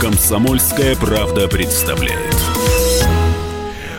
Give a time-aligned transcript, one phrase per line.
[0.00, 2.34] Комсомольская правда представляет.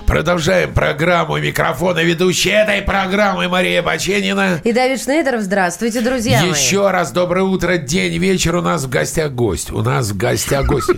[0.08, 1.38] Продолжаем программу.
[1.38, 4.60] Микрофона ведущая этой программы Мария Баченина.
[4.64, 5.44] И Давид Шнейдеров.
[5.44, 6.92] Здравствуйте, друзья Еще мои.
[6.94, 8.56] раз доброе утро, день, вечер.
[8.56, 9.70] У нас в гостях гость.
[9.72, 10.90] У нас в гостях гость.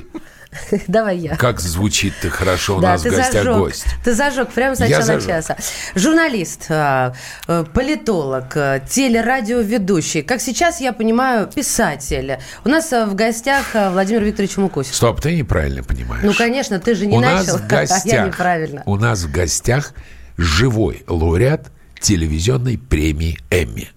[0.87, 1.35] Давай я.
[1.35, 3.57] Как звучит ты хорошо у Да, нас в гостях зажег.
[3.57, 3.85] гость.
[4.03, 5.57] Ты зажег прямо с начала часа.
[5.95, 7.13] Журналист, а,
[7.47, 10.21] э, политолог, э, телерадиоведущий.
[10.21, 12.37] Как сейчас я понимаю, писатель.
[12.63, 14.95] У нас э, в гостях Владимир Викторович Мукусев.
[14.95, 16.23] Стоп, ты неправильно понимаешь.
[16.23, 18.83] Ну, конечно, ты же не у начал, нас в я неправильно.
[18.85, 19.93] У нас в гостях
[20.37, 23.89] живой лауреат телевизионной премии Эмми.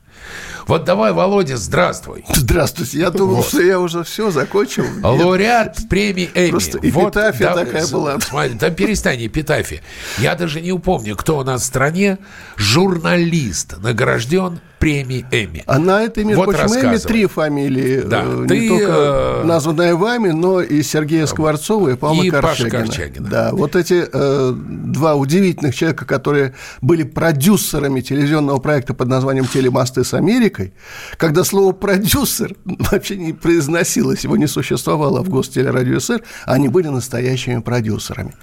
[0.69, 2.27] Вот давай, Володя, здравствуй.
[2.29, 2.99] Здравствуйте.
[2.99, 4.85] Я думал, что я уже все закончил.
[5.03, 6.51] Лауреат премии Эмми.
[6.51, 8.21] Просто эпитафия такая была.
[8.21, 9.81] Смотри, там перестань, эпитафия.
[10.19, 12.19] Я даже не упомню, кто у нас в стране
[12.57, 15.63] журналист награжден премией Эмми.
[15.67, 18.01] А на этой, между Вот прочим, Эмми три фамилии.
[18.03, 18.23] Да.
[18.25, 22.70] э, Ты, не только э, названные вами, но и Сергея Скворцова, и Павла и Корчагина.
[22.87, 23.29] Корчагина.
[23.29, 30.05] Да, вот эти э, два удивительных человека, которые были продюсерами телевизионного проекта под названием «Телемосты
[30.05, 30.73] с Америкой»,
[31.17, 37.61] когда слово «продюсер» вообще не произносилось, его не существовало в Гостелерадио СССР, они были настоящими
[37.61, 38.35] продюсерами.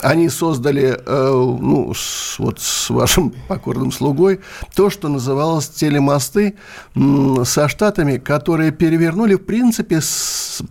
[0.00, 4.40] Они создали, э, ну, с- вот с вашим покорным слугой,
[4.74, 6.54] то, что называлось телемосты
[6.94, 10.00] м, со штатами, которые перевернули, в принципе,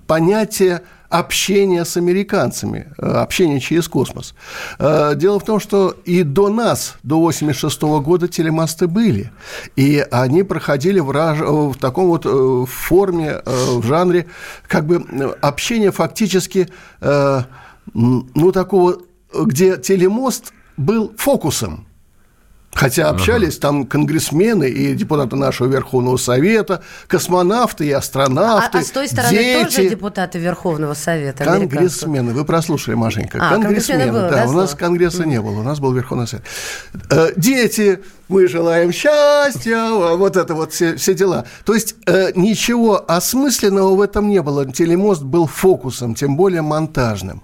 [0.07, 4.35] понятие общения с американцами, э, общение через космос.
[4.77, 9.31] Э, Дело в том, что и до нас, до 86 года телемосты были,
[9.77, 12.25] и они проходили в, раж- э, в таком вот
[12.69, 14.25] форме, в жанре
[14.67, 14.97] как бы
[15.41, 16.67] общения фактически,
[17.93, 18.97] ну, такого,
[19.33, 21.86] где телемост был фокусом.
[22.78, 28.92] Хотя общались там конгрессмены и депутаты нашего Верховного Совета, космонавты и А, астронавты, а с
[28.92, 29.64] той стороны дети.
[29.66, 31.43] тоже депутаты Верховного Совета?
[31.43, 33.39] Конгрессмены, вы прослушали, Машенька.
[33.42, 34.76] А, конгрессмены было, да, да, у нас?
[34.76, 36.45] Конгресса не было, у нас был Верховный Совет.
[37.10, 37.99] Э, Дети,
[38.30, 41.45] мы желаем счастья, а вот это вот все, все дела.
[41.65, 44.65] То есть э, ничего осмысленного в этом не было.
[44.71, 47.43] Телемост был фокусом, тем более монтажным.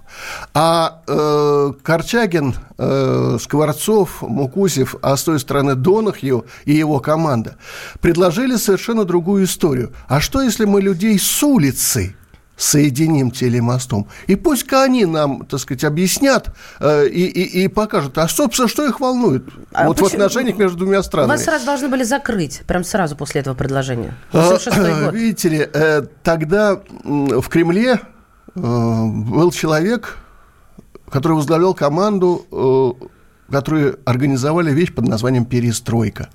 [0.52, 7.56] А э, Корчагин, э, Скворцов, Мукусев, а с той стороны Донахью и его команда
[8.00, 9.92] предложили совершенно другую историю.
[10.08, 12.14] А что, если мы людей с улицы
[12.56, 14.06] соединим телемостом.
[14.26, 18.86] И пусть-ка они нам, так сказать, объяснят э, и, и, и покажут, а, собственно, что
[18.86, 21.30] их волнует А вот в отношениях между двумя странами.
[21.30, 24.14] Вас сразу должны были закрыть, прям сразу после этого предложения.
[24.32, 25.14] А, 86 год.
[25.14, 28.00] Видите ли, э, тогда в Кремле
[28.54, 30.18] э, был человек,
[31.10, 33.06] который возглавлял команду, э,
[33.50, 36.28] которые организовали вещь под названием «Перестройка».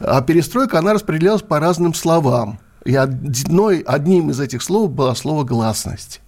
[0.00, 2.58] А перестройка, она распределялась по разным словам.
[2.84, 6.20] И одной, одним из этих слов было слово «гласность».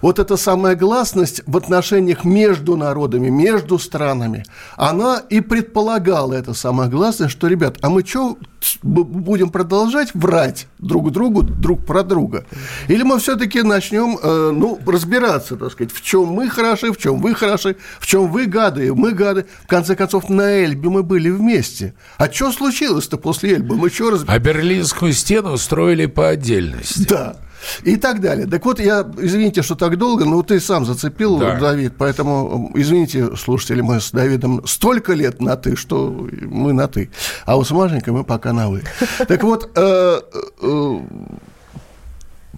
[0.00, 4.44] Вот эта самая гласность в отношениях между народами, между странами,
[4.76, 8.36] она и предполагала, эта самая гласность, что, ребят, а мы что,
[8.82, 12.44] будем продолжать врать друг другу, друг про друга?
[12.88, 17.20] Или мы все-таки начнем, э, ну, разбираться, так сказать, в чем мы хороши, в чем
[17.20, 19.46] вы хороши, в чем вы гады, мы гады.
[19.64, 21.94] В конце концов, на Эльбе мы были вместе.
[22.16, 23.76] А что случилось-то после Эльбы?
[23.76, 24.24] Мы что раз...
[24.26, 27.06] А Берлинскую стену строили по отдельности.
[27.08, 27.36] Да.
[27.82, 28.46] И так далее.
[28.46, 31.58] Так вот, я, извините, что так долго, но ты сам зацепил, Да.
[31.58, 37.10] Давид, поэтому, извините, слушатели, мы с Давидом столько лет на «ты», что мы на «ты»,
[37.46, 38.82] а вот с Машенькой мы пока на «вы».
[39.28, 40.20] Так вот, э,
[40.62, 41.00] э,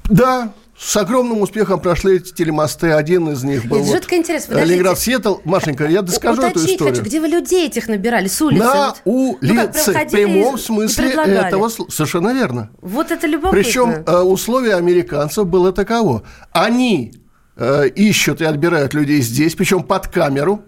[0.05, 0.53] да,
[0.87, 2.91] с огромным успехом прошли эти телемосты.
[2.93, 4.73] Один из них был Это вот жутко интересно, подождите.
[4.75, 5.35] Ленинград Сиэтл.
[5.45, 6.95] Машенька, я доскажу эту Уточнить историю.
[6.97, 8.63] хочу, где вы людей этих набирали с улицы?
[8.65, 9.39] На Вот.
[9.41, 11.47] Ну как, улице, в проходили прямом и- и смысле предлагали?
[11.49, 11.69] этого.
[11.69, 12.71] Совершенно верно.
[12.83, 13.63] Вот это любопытно.
[13.63, 16.23] Причем э, условие американцев было таково.
[16.53, 17.15] Они
[17.57, 20.63] э, ищут и отбирают людей здесь, причем под камеру.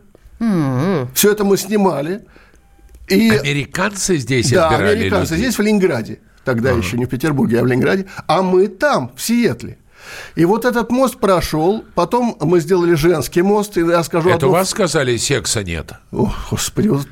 [1.15, 2.25] Все это мы снимали.
[3.09, 5.47] И, Американцы здесь да, отбирали американцы людей.
[5.49, 6.19] здесь в Ленинграде.
[6.45, 8.07] Тогда еще не в Петербурге, а в Ленинграде.
[8.27, 9.79] А мы там, в Сиэтле.
[10.35, 14.49] И вот этот мост прошел, потом мы сделали женский мост, и я скажу Это одну
[14.49, 15.93] у вас сказали, секса нет.
[16.13, 17.07] О, господи, вот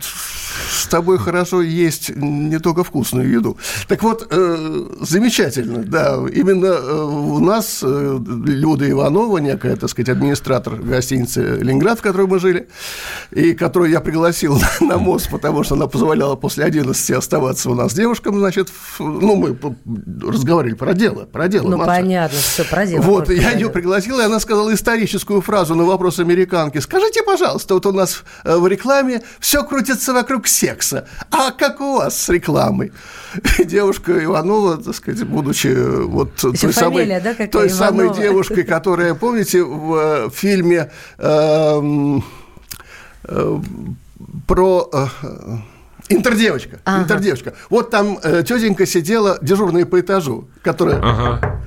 [0.71, 3.57] с тобой хорошо есть не только вкусную еду.
[3.89, 6.17] Так вот, э, замечательно, да.
[6.33, 12.27] Именно э, у нас э, Люда Иванова, некая, так сказать, администратор гостиницы «Ленинград», в которой
[12.27, 12.69] мы жили,
[13.33, 17.75] и которую я пригласил на, на мост, потому что она позволяла после 11 оставаться у
[17.75, 19.75] нас девушкам, значит, в- ну, мы по-
[20.23, 21.69] разговаривали про дело, про дело.
[21.69, 21.91] Ну, Маша.
[21.91, 23.03] понятно, все, про дело.
[23.03, 26.79] Вот, я ее пригласил, и она сказала историческую фразу на вопрос американки.
[26.79, 31.07] Скажите, пожалуйста, вот у нас э, в рекламе все крутится вокруг секса.
[31.31, 32.93] А как у вас с рекламой?
[33.65, 37.49] Девушка Иванова, так сказать, будучи вот Еще той, самой, фамилия, да, какая?
[37.49, 42.25] той самой девушкой, которая, помните, в э, фильме эм,
[43.25, 43.61] э,
[44.47, 45.07] про э,
[46.09, 47.03] интердевочка, Ага.
[47.05, 47.55] интердевочка.
[47.71, 51.61] Вот там э, тетенька сидела дежурная по этажу, которая Ага.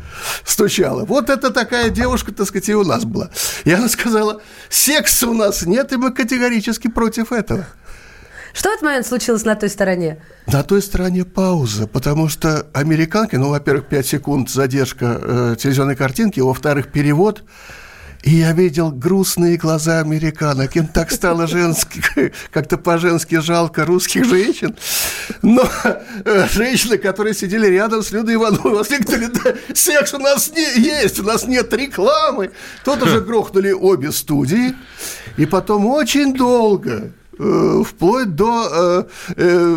[0.45, 1.05] стучала.
[1.05, 3.29] Вот это такая девушка, так сказать, и у нас была.
[3.65, 7.65] И она сказала, секса у нас нет, и мы категорически против этого.
[8.53, 10.17] Что в этот момент случилось на той стороне?
[10.47, 16.39] На той стороне пауза, потому что американки, ну, во-первых, 5 секунд задержка э, телевизионной картинки,
[16.39, 17.43] во-вторых, перевод.
[18.23, 20.75] И я видел грустные глаза американок.
[20.75, 22.01] Им так стало женски,
[22.51, 24.75] как-то по-женски жалко русских женщин.
[25.41, 25.63] Но
[26.25, 31.19] э, женщины, которые сидели рядом с Людой Ивановой, воскликнули, да, секс у нас не есть,
[31.19, 32.51] у нас нет рекламы.
[32.83, 34.75] Тут уже грохнули обе студии.
[35.37, 39.75] И потом очень долго вплоть до э, э,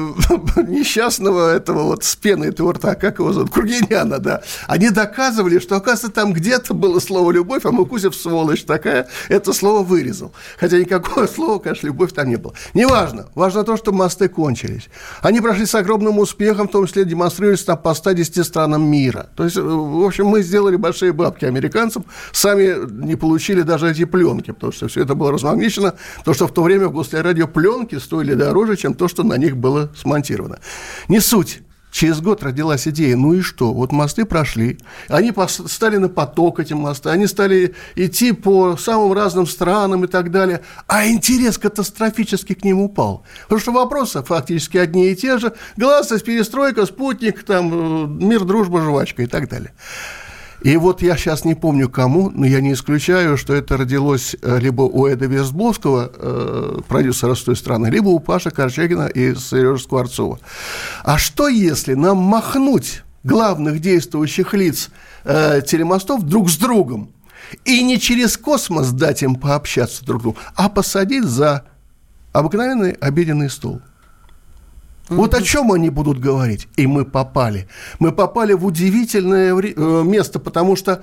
[0.68, 4.42] несчастного этого вот с пеной этого рта, как его зовут, Кургиняна, да.
[4.66, 9.82] Они доказывали, что, оказывается, там где-то было слово «любовь», а Мукузев, сволочь такая, это слово
[9.82, 10.32] вырезал.
[10.58, 12.54] Хотя никакого слова, конечно, «любовь» там не было.
[12.74, 13.26] Неважно.
[13.34, 14.88] Важно то, что мосты кончились.
[15.20, 19.28] Они прошли с огромным успехом, в том числе демонстрировались там по 110 странам мира.
[19.36, 24.04] То есть, э, в общем, мы сделали большие бабки американцам, сами не получили даже эти
[24.04, 27.96] пленки, потому что все это было размагничено, потому что в то время в Госрадио пленки
[27.98, 30.58] стоили дороже, чем то, что на них было смонтировано.
[31.08, 31.62] Не суть.
[31.90, 33.72] Через год родилась идея, ну и что?
[33.72, 39.46] Вот мосты прошли, они стали на поток, эти мосты, они стали идти по самым разным
[39.46, 43.24] странам и так далее, а интерес катастрофически к ним упал.
[43.42, 45.52] Потому что вопросы фактически одни и те же.
[45.76, 49.72] Гласность, перестройка, спутник, там, э, мир, дружба, жвачка и так далее.
[50.62, 54.58] И вот я сейчас не помню кому, но я не исключаю, что это родилось э,
[54.58, 59.82] либо у Эда Весбловского, э, продюсера с той стороны, либо у Паши Корчагина и Сережи
[59.82, 60.38] Скворцова.
[61.02, 64.90] А что если нам махнуть главных действующих лиц
[65.24, 67.10] э, телемостов друг с другом
[67.64, 71.64] и не через космос дать им пообщаться друг с другом, а посадить за
[72.32, 73.80] обыкновенный обеденный стол?
[75.10, 76.68] Вот о чем они будут говорить.
[76.76, 77.68] И мы попали.
[77.98, 81.02] Мы попали в удивительное э, место, потому что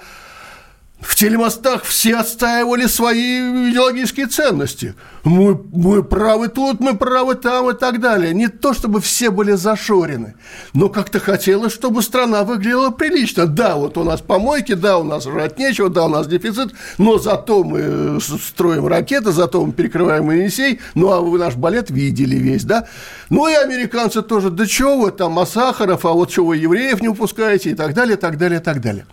[0.99, 4.95] в телемостах все отстаивали свои идеологические ценности.
[5.23, 8.33] Мы, мы правы тут, мы правы там и так далее.
[8.33, 10.33] Не то, чтобы все были зашорены,
[10.73, 13.45] но как-то хотелось, чтобы страна выглядела прилично.
[13.45, 17.19] Да, вот у нас помойки, да, у нас жрать нечего, да, у нас дефицит, но
[17.19, 22.37] зато мы э, строим ракеты, зато мы перекрываем Енисей, ну, а вы наш балет видели
[22.37, 22.87] весь, да?
[23.29, 27.01] Ну, и американцы тоже, да чего вы там, а Сахаров, а вот чего вы евреев
[27.01, 29.05] не упускаете, и так далее, и так далее, и так далее.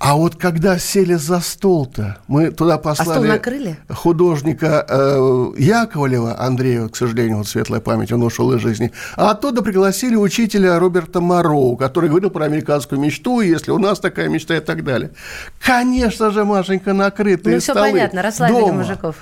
[0.00, 3.78] А вот когда сели за стол-то, мы туда послали накрыли?
[3.88, 9.62] художника э, Яковлева Андрея, к сожалению, вот светлая память, он ушел из жизни, а оттуда
[9.62, 14.60] пригласили учителя Роберта Мароу, который говорил про американскую мечту, если у нас такая мечта и
[14.60, 15.12] так далее.
[15.64, 18.72] Конечно же, Машенька, накрытые Ну, все столы понятно, расслабили дома.
[18.82, 19.16] мужиков.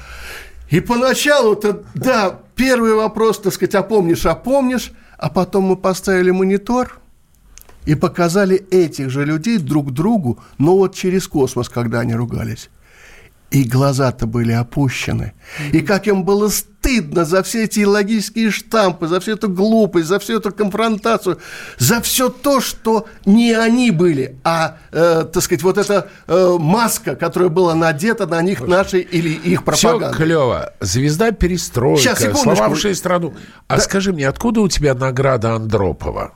[0.70, 6.30] И поначалу-то, да, первый вопрос, так сказать, а помнишь, а помнишь, а потом мы поставили
[6.30, 6.98] монитор
[7.84, 12.70] и показали этих же людей друг другу, но вот через космос, когда они ругались.
[13.50, 15.34] И глаза-то были опущены.
[15.72, 20.18] И как им было стыдно за все эти логические штампы, за всю эту глупость, за
[20.18, 21.38] всю эту конфронтацию,
[21.76, 27.14] за все то, что не они были, а, э, так сказать, вот эта э, маска,
[27.14, 30.16] которая была надета на них нашей или их Все пропаганды.
[30.16, 30.72] клево.
[30.80, 32.56] Звезда перестройка, Щас, секундочку.
[32.56, 33.34] сломавшая страну.
[33.68, 36.32] А скажи мне, откуда у тебя награда Андропова?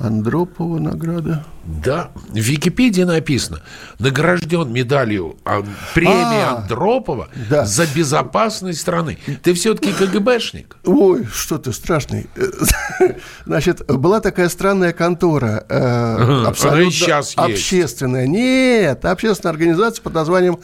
[0.00, 1.44] Андропова награда.
[1.64, 3.60] Да, в Википедии написано,
[3.98, 5.62] награжден медалью а,
[5.94, 7.66] премии А, Андропова да.
[7.66, 9.18] за безопасность страны.
[9.42, 10.76] Ты все-таки КГБшник?
[10.84, 12.28] Ой, что ты страшный.
[13.46, 15.64] Значит, была такая странная контора.
[15.68, 17.34] э, абсолютно есть.
[17.36, 18.26] Общественная.
[18.26, 20.58] Нет, общественная организация под названием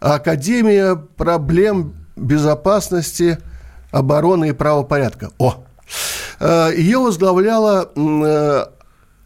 [0.00, 3.38] Академия проблем безопасности,
[3.90, 5.30] обороны и правопорядка.
[5.38, 5.64] О!
[6.40, 8.64] Э, Ее возглавляла э,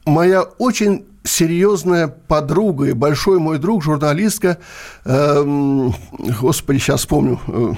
[0.06, 4.58] моя очень серьезная подруга и большой мой друг, журналистка,
[5.04, 5.94] эм,
[6.40, 7.72] господи, сейчас вспомню, э,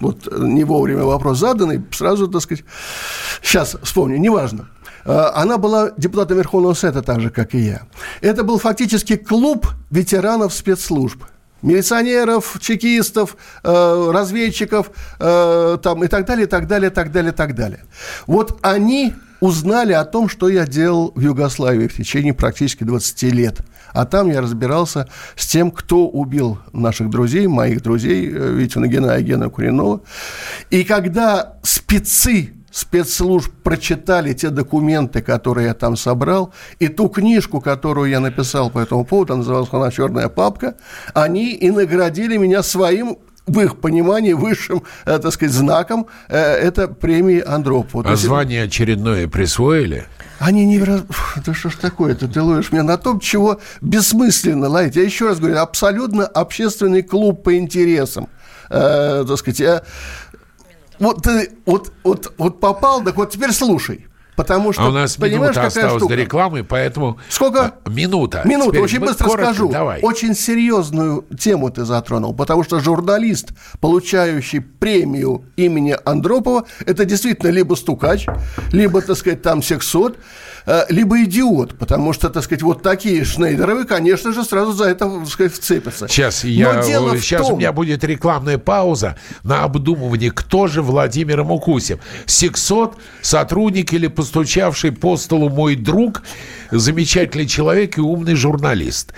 [0.00, 2.64] вот э, не вовремя вопрос заданный, сразу, так сказать,
[3.42, 4.68] сейчас вспомню, неважно.
[5.04, 7.82] Э, Она была депутатом Верховного Совета, так же, как и я.
[8.20, 11.24] Это был фактически клуб ветеранов спецслужб.
[11.62, 17.32] Милиционеров, чекистов, э, разведчиков э, там, и так далее, и так далее, и так далее,
[17.32, 17.84] и так далее.
[18.26, 23.58] Вот они узнали о том, что я делал в Югославии в течение практически 20 лет.
[23.92, 29.18] А там я разбирался с тем, кто убил наших друзей, моих друзей, э, Витю Нагина
[29.18, 30.02] и Гена Куринова.
[30.70, 38.10] И когда спецы спецслужб прочитали те документы, которые я там собрал, и ту книжку, которую
[38.10, 40.76] я написал по этому поводу, называлась она «Черная папка»,
[41.14, 46.88] они и наградили меня своим в их понимании высшим, э, так сказать, знаком э, это
[46.88, 48.10] премии Андропова.
[48.10, 50.06] А звание очередное присвоили?
[50.38, 50.78] Они не...
[50.78, 52.14] Да что ж такое?
[52.14, 54.96] Ты, ты ловишь меня на том, чего бессмысленно ловить.
[54.96, 58.28] Я еще раз говорю, абсолютно общественный клуб по интересам.
[58.70, 59.82] Э, так сказать, я...
[60.98, 64.06] Вот ты вот, вот, вот попал, так вот теперь слушай.
[64.36, 66.14] Потому что, а у нас минута осталась штука?
[66.14, 67.18] до рекламы, поэтому...
[67.28, 67.74] Сколько?
[67.84, 68.42] А, минута.
[68.44, 69.70] Минута, Теперь очень быстро коротко, скажу.
[69.70, 70.00] Давай.
[70.00, 77.74] Очень серьезную тему ты затронул, потому что журналист, получающий премию имени Андропова, это действительно либо
[77.74, 78.26] стукач,
[78.72, 80.16] либо, так сказать, там сексот,
[80.66, 85.08] Э, либо идиот, потому что, так сказать, вот такие Шнейдеровы, конечно же, сразу за это,
[85.08, 86.08] так сказать, вцепятся.
[86.08, 87.54] Сейчас, я, сейчас том...
[87.54, 91.98] у меня будет рекламная пауза на обдумывание, кто же Владимир Мукусев.
[92.26, 96.22] Сексот, сотрудник или постучавший по столу мой друг,
[96.70, 99.12] замечательный человек и умный журналист.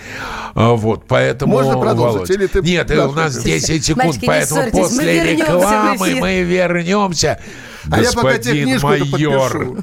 [0.55, 1.53] А, вот, поэтому...
[1.53, 2.15] Можно продолжить?
[2.15, 2.61] Володь, или ты...
[2.61, 7.39] Нет, у нас 10 секунд, Мальчики, поэтому после мы рекламы мы вернемся.
[7.91, 9.77] А я пока тебе книжку майор.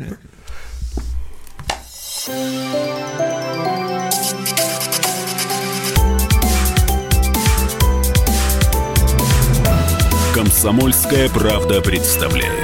[10.34, 12.61] Комсомольская правда представляет.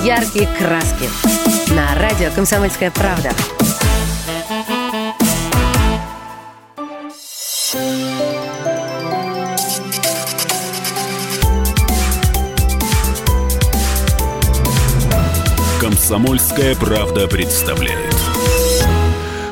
[0.00, 1.08] Яркие краски
[1.72, 3.30] на радио «Комсомольская правда».
[15.80, 18.11] «Комсомольская правда» представляет.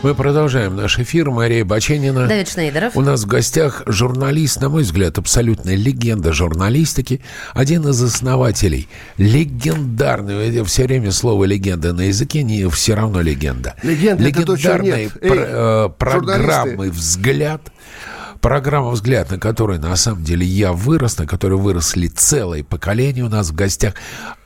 [0.02, 1.30] Мы продолжаем наш эфир.
[1.30, 2.26] Мария Баченина.
[2.26, 2.96] Давид Шнейдеров.
[2.96, 7.20] У нас в гостях журналист, на мой взгляд, абсолютная легенда журналистики.
[7.52, 8.88] Один из основателей.
[9.18, 10.50] Легендарный.
[10.50, 13.74] Я все время слово «легенда» на языке, не все равно легенда.
[13.82, 17.60] Легенда Легендарной это то, Эй, э, программы «Взгляд»
[18.40, 23.28] Программа «Взгляд», на которой, на самом деле, я вырос, на которой выросли целое поколение у
[23.28, 23.92] нас в гостях.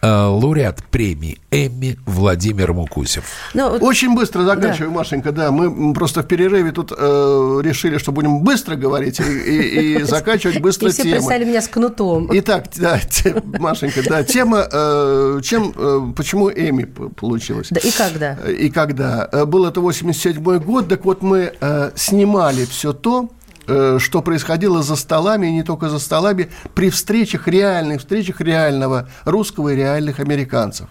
[0.03, 3.25] Э, лауреат премии Эмми Владимир Мукусев.
[3.55, 3.83] Ну, вот...
[3.83, 4.97] Очень быстро заканчиваю, да.
[4.97, 5.53] Машенька, да.
[5.53, 10.61] Мы просто в перерыве тут э, решили, что будем быстро говорить и, и, и заканчивать
[10.61, 11.15] быстро и все тему.
[11.15, 12.29] представили меня с кнутом.
[12.33, 17.69] Итак, да, те, Машенька, да, тема, э, чем, э, почему Эми получилось.
[17.71, 18.35] Да, и когда?
[18.35, 19.29] И когда.
[19.31, 24.83] Э, был это 87 год, так вот мы э, снимали все то, Э, что происходило
[24.83, 30.21] за столами, и не только за столами, при встречах, реальных встречах реального русского и реальных
[30.21, 30.89] американцев.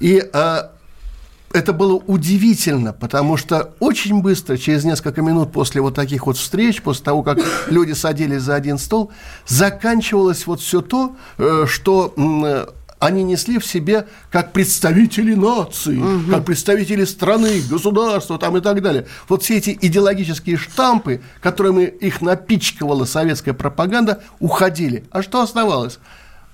[0.00, 0.62] И э,
[1.54, 6.82] это было удивительно, потому что очень быстро, через несколько минут после вот таких вот встреч,
[6.82, 9.12] после того, как люди садились за один стол,
[9.46, 12.12] заканчивалось вот все то, э, что
[12.98, 16.30] они несли в себе как представители нации, угу.
[16.30, 19.06] как представители страны, государства там и так далее.
[19.28, 25.04] Вот все эти идеологические штампы, которыми их напичкивала советская пропаганда, уходили.
[25.10, 25.98] А что оставалось?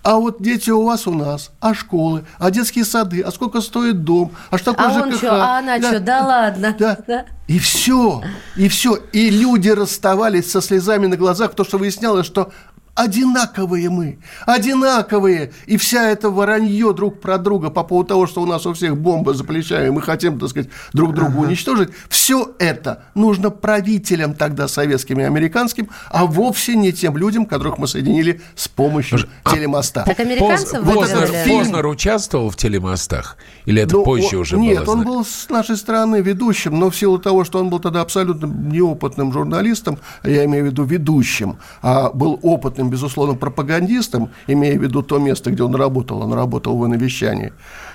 [0.02, 4.02] А вот дети у вас у нас, а школы, а детские сады, а сколько стоит
[4.02, 5.02] дом, а что такое а ЖКХ?
[5.04, 6.76] Он что, а она да, что, да ладно.
[6.78, 6.98] Да.
[7.06, 7.26] да.
[7.48, 8.22] И все,
[8.56, 8.96] и все.
[9.12, 12.50] И люди расставались со слезами на глазах, потому что выяснялось, что
[12.94, 15.52] одинаковые мы, одинаковые.
[15.66, 18.96] И вся эта воронье друг про друга по поводу того, что у нас у всех
[18.96, 21.40] бомба за плечами, мы хотим, так сказать, друг друга ага.
[21.40, 27.78] уничтожить, все это нужно правителям тогда советским и американским, а вовсе не тем людям, которых
[27.78, 30.04] мы соединили с помощью а, телемоста.
[30.06, 33.36] Так американцев Поз, Познер, Познер участвовал в телемостах?
[33.64, 36.96] Или это ну, позже уже Нет, было он был с нашей стороны ведущим, но в
[36.96, 42.10] силу того, что он был тогда абсолютно неопытным журналистом, я имею в виду ведущим, а
[42.10, 46.88] был опытным безусловно, пропагандистом, имея в виду то место, где он работал, он работал в
[46.88, 47.52] навещании,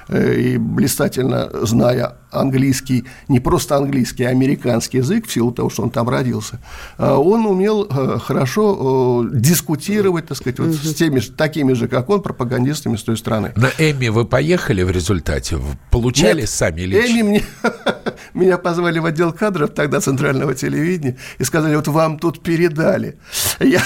[0.10, 5.84] э, и блистательно зная английский, не просто английский, а американский язык, в силу того, что
[5.84, 6.60] он там родился,
[6.98, 10.76] э, он умел э, хорошо дискутировать, так сказать, вот угу.
[10.76, 13.54] с теми, такими же, как он, пропагандистами с той страны.
[13.56, 15.58] На Эми вы поехали в результате?
[15.92, 17.12] Получали Нет, сами лично?
[17.12, 17.44] Эми мне,
[18.34, 23.18] меня позвали в отдел кадров тогда Центрального телевидения и сказали, вот вам тут передали.
[23.60, 23.82] Я,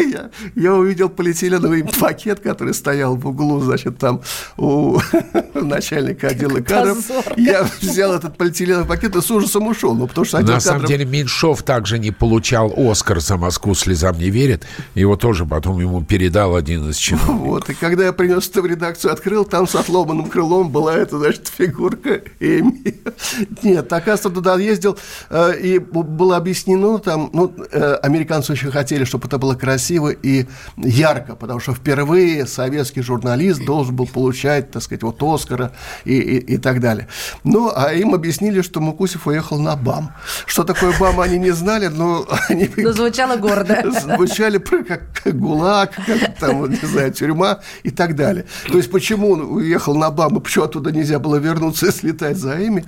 [0.10, 4.22] я, я увидел полиэтиленовый пакет, который стоял в углу, значит, там
[4.56, 4.98] у
[5.54, 6.98] начальника отдела кадров.
[7.36, 9.94] Я взял этот полиэтиленовый пакет и с ужасом ушел.
[9.94, 10.62] Ну, потому что На кадров...
[10.62, 14.66] самом деле Меньшов также не получал Оскар за Москву слезам не верит.
[14.94, 17.40] Его тоже потом ему передал один из чиновников.
[17.40, 21.18] Вот, и когда я принес это в редакцию, открыл, там с отломанным крылом была эта,
[21.18, 23.00] значит, фигурка Эми.
[23.62, 24.98] Нет, оказывается, туда ездил,
[25.30, 30.46] э, и было объяснено там, ну, э, американцы очень хотели, чтобы это было красиво и
[30.76, 35.72] ярко, потому что впервые советский журналист должен был получать, так сказать, вот Оскара
[36.04, 37.08] и, и, и так далее.
[37.44, 40.12] Ну, а им объяснили, что Мукусев уехал на БАМ.
[40.46, 42.68] Что такое БАМ, они не знали, но они...
[42.76, 43.90] Но звучало гордо.
[44.00, 48.46] Звучали как, как ГУЛАГ, как там, не знаю, тюрьма и так далее.
[48.68, 52.36] То есть, почему он уехал на БАМ, и почему оттуда нельзя было вернуться и слетать
[52.36, 52.84] за ими,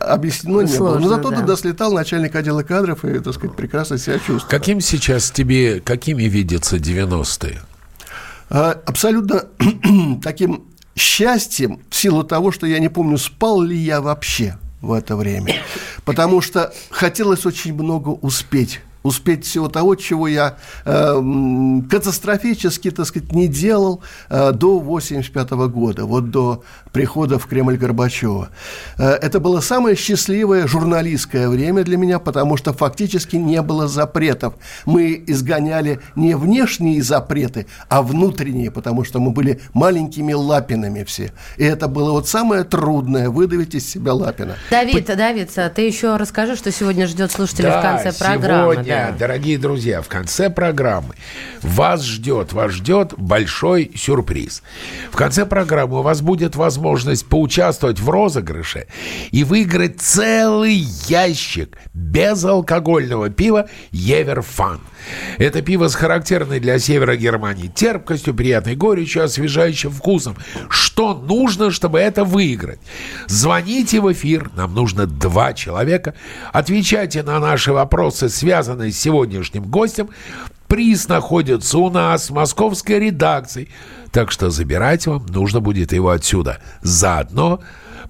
[0.00, 0.98] объяснено не было.
[0.98, 1.40] Но зато да.
[1.40, 4.48] туда слетал начальник отдела кадров и, так сказать, прекрасно себя чувствовал.
[4.48, 7.60] Каким сейчас тебе, какими видятся 90-е?
[8.50, 9.44] А, абсолютно
[10.22, 10.62] таким
[10.96, 15.56] счастьем в силу того, что я не помню, спал ли я вообще в это время.
[16.04, 23.32] Потому что хотелось очень много успеть успеть всего того, чего я э, катастрофически, так сказать,
[23.32, 26.62] не делал э, до 1985 года, вот до
[26.92, 28.48] прихода в Кремль Горбачева.
[28.98, 34.54] Э, это было самое счастливое журналистское время для меня, потому что фактически не было запретов.
[34.84, 41.32] Мы изгоняли не внешние запреты, а внутренние, потому что мы были маленькими лапинами все.
[41.56, 44.56] И это было вот самое трудное– выдавить из себя лапина.
[44.70, 45.16] Давид, По...
[45.16, 48.72] Давид, ты еще расскажи, что сегодня ждет слушателей да, в конце программы.
[48.74, 49.18] Сегодня да.
[49.18, 51.14] дорогие друзья, в конце программы
[51.62, 54.62] вас ждет, вас ждет большой сюрприз.
[55.10, 58.86] В конце программы у вас будет возможность поучаствовать в розыгрыше
[59.30, 64.80] и выиграть целый ящик безалкогольного пива Еверфан.
[65.38, 70.36] Это пиво с характерной для севера Германии терпкостью, приятной горечью, освежающим вкусом.
[70.68, 72.80] Что нужно, чтобы это выиграть?
[73.26, 76.14] Звоните в эфир, нам нужно два человека.
[76.52, 80.10] Отвечайте на наши вопросы, связанные с сегодняшним гостем.
[80.66, 83.68] Приз находится у нас в московской редакции.
[84.12, 86.60] Так что забирать вам нужно будет его отсюда.
[86.82, 87.60] Заодно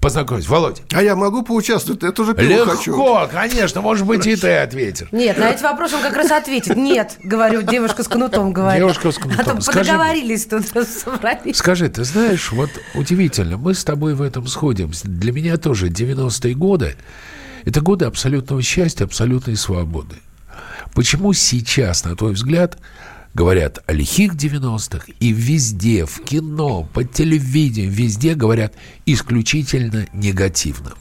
[0.01, 0.49] познакомить.
[0.49, 0.83] Володь.
[0.93, 2.03] А я могу поучаствовать?
[2.03, 3.29] Я тоже пиво Легко, хочу.
[3.33, 3.81] конечно.
[3.81, 5.09] Может быть, и ты ответишь.
[5.13, 6.77] Нет, на эти вопросы он как раз ответит.
[6.77, 8.81] Нет, говорю, девушка с кнутом говорит.
[8.81, 9.41] Девушка с кнутом.
[9.41, 11.57] А то Скажи, подоговорились тут, собрались.
[11.57, 15.09] Скажи, ты знаешь, вот удивительно, мы с тобой в этом сходимся.
[15.09, 16.97] Для меня тоже 90-е годы–
[17.65, 20.17] это годы абсолютного счастья, абсолютной свободы.
[20.95, 22.79] Почему сейчас, на твой взгляд,
[23.35, 28.75] говорят о лихих 90-х, и везде, в кино, по телевидению, везде говорят
[29.07, 30.95] исключительно негативно?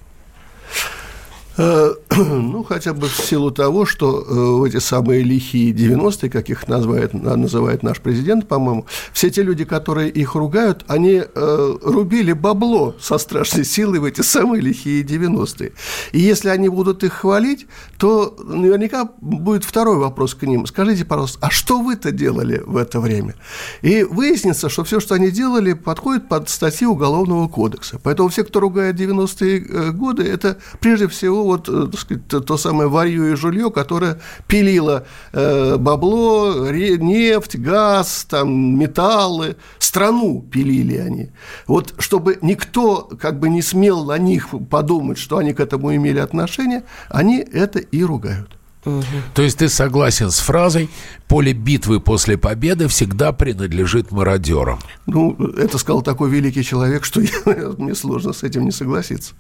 [1.58, 6.50] Э, ну, хотя бы в силу того, что э, в эти самые лихие 90-е, как
[6.50, 12.34] их называет, называет наш президент, по-моему, все те люди, которые их ругают, они э, рубили
[12.34, 15.74] бабло со страшной силой в эти самые лихие 90-е.
[16.12, 17.66] И если они будут их хвалить,
[17.98, 20.68] то наверняка будет второй вопрос к ним.
[20.68, 23.36] Скажите, пожалуйста, а что вы-то делали в это время?
[23.82, 28.00] И выяснится, что все, что они делали, подходит под статью Уголовного кодекса.
[28.02, 32.90] Поэтому все, кто ругает 90-е годы, это прежде всего вот, э, так сказать, то самое
[32.90, 41.30] варью и жулье, которое пилило э, бабло, нефть, газ, там, металлы, страну пилили они.
[41.66, 46.20] Вот чтобы никто как бы не смел на них подумать, что они к этому имели
[46.20, 48.58] отношение, они это и ругают.
[48.84, 50.90] То есть ты согласен с фразой
[51.28, 54.80] «поле битвы после победы всегда принадлежит мародерам».
[55.06, 59.34] Ну, это сказал такой великий человек, что я, мне сложно с этим не согласиться.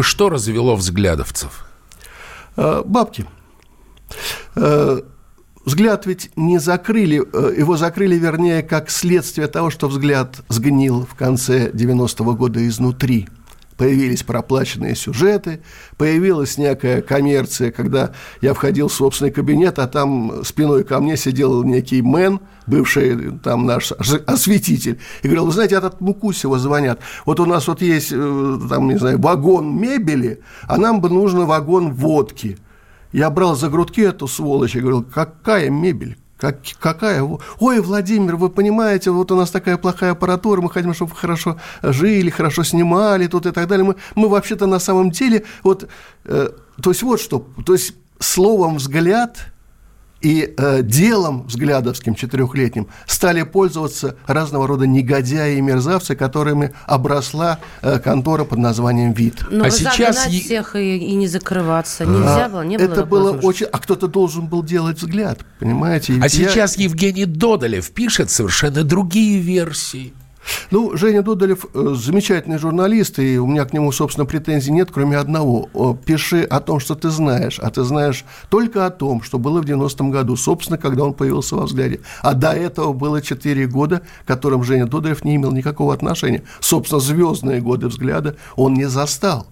[0.00, 1.66] Что развело взглядовцев?
[2.56, 3.26] А, бабки.
[4.56, 5.04] А,
[5.64, 11.14] взгляд ведь не закрыли, э, его закрыли, вернее, как следствие того, что взгляд сгнил в
[11.14, 13.28] конце 90-го года изнутри–
[13.80, 15.62] появились проплаченные сюжеты,
[15.96, 18.10] появилась некая коммерция, когда
[18.42, 23.64] я входил в собственный кабинет, а там спиной ко мне сидел некий мэн, бывший там
[23.64, 28.58] наш осветитель, и говорил, вы знаете, этот Мукусева звонят, вот у нас вот есть, э,
[28.68, 32.58] там, не знаю, вагон мебели, а нам бы нужно вагон водки.
[33.12, 37.22] Я брал за грудки эту сволочь и говорил, какая мебель, как, какая?
[37.58, 41.58] Ой, Владимир, вы понимаете, вот у нас такая плохая аппаратура, мы хотим, чтобы вы хорошо
[41.82, 43.84] жили, хорошо снимали тут и так далее.
[43.84, 45.88] Мы, мы вообще-то на самом деле, вот,
[46.24, 46.48] э,
[46.82, 49.52] то есть вот что, то есть словом «взгляд»
[50.20, 57.98] и э, делом взглядовским четырехлетним стали пользоваться разного рода негодяи и мерзавцы, которыми обросла э,
[57.98, 59.44] контора под названием «Вид».
[59.50, 60.40] Но а сейчас е...
[60.40, 63.66] всех и, и не закрываться нельзя а, было, не было Это было очень...
[63.66, 66.14] А кто-то должен был делать взгляд, понимаете?
[66.20, 66.28] А я...
[66.28, 70.12] сейчас Евгений Додолев пишет совершенно другие версии.
[70.70, 75.16] Ну, Женя Дудолев э, замечательный журналист, и у меня к нему, собственно, претензий нет, кроме
[75.16, 75.68] одного.
[76.04, 79.64] Пиши о том, что ты знаешь, а ты знаешь только о том, что было в
[79.64, 82.00] 90-м году, собственно, когда он появился во взгляде.
[82.22, 86.42] А до этого было 4 года, к которым Женя Дудолев не имел никакого отношения.
[86.60, 89.46] Собственно, звездные годы взгляда он не застал.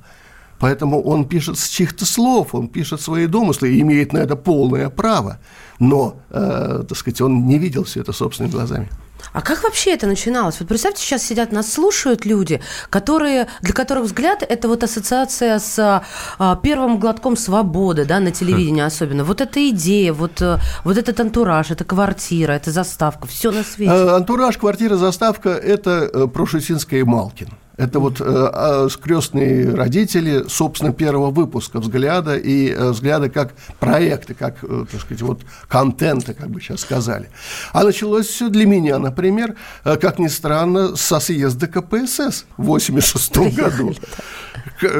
[0.59, 4.91] Поэтому он пишет с чьих-то слов, он пишет свои домыслы и имеет на это полное
[4.91, 5.39] право.
[5.79, 8.89] Но, э, так сказать, он не видел все это собственными глазами.
[9.33, 10.61] А как вообще это начиналось?
[10.61, 12.61] Вот представьте, сейчас сидят, нас слушают люди,
[12.91, 16.03] которые, для которых взгляд– это вот ассоциация с
[16.39, 19.25] а, первым глотком свободы, да, на телевидении особенно.
[19.25, 23.93] Вот эта идея, вот, э, вот этот антураж, это квартира, это заставка, все на свете.
[23.93, 27.49] А, антураж, квартира, заставка– это э, Прошутинская и Малкин.
[27.79, 34.35] Это вот э, а, скрестные родители, собственно, первого выпуска «Взгляда» и э, «Взгляда» как проекты,
[34.35, 37.31] как, э, так сказать, вот контента, как бы сейчас сказали.
[37.73, 43.55] А началось все для меня, например, э, как ни странно, со съезда КПСС в 86
[43.55, 43.95] году.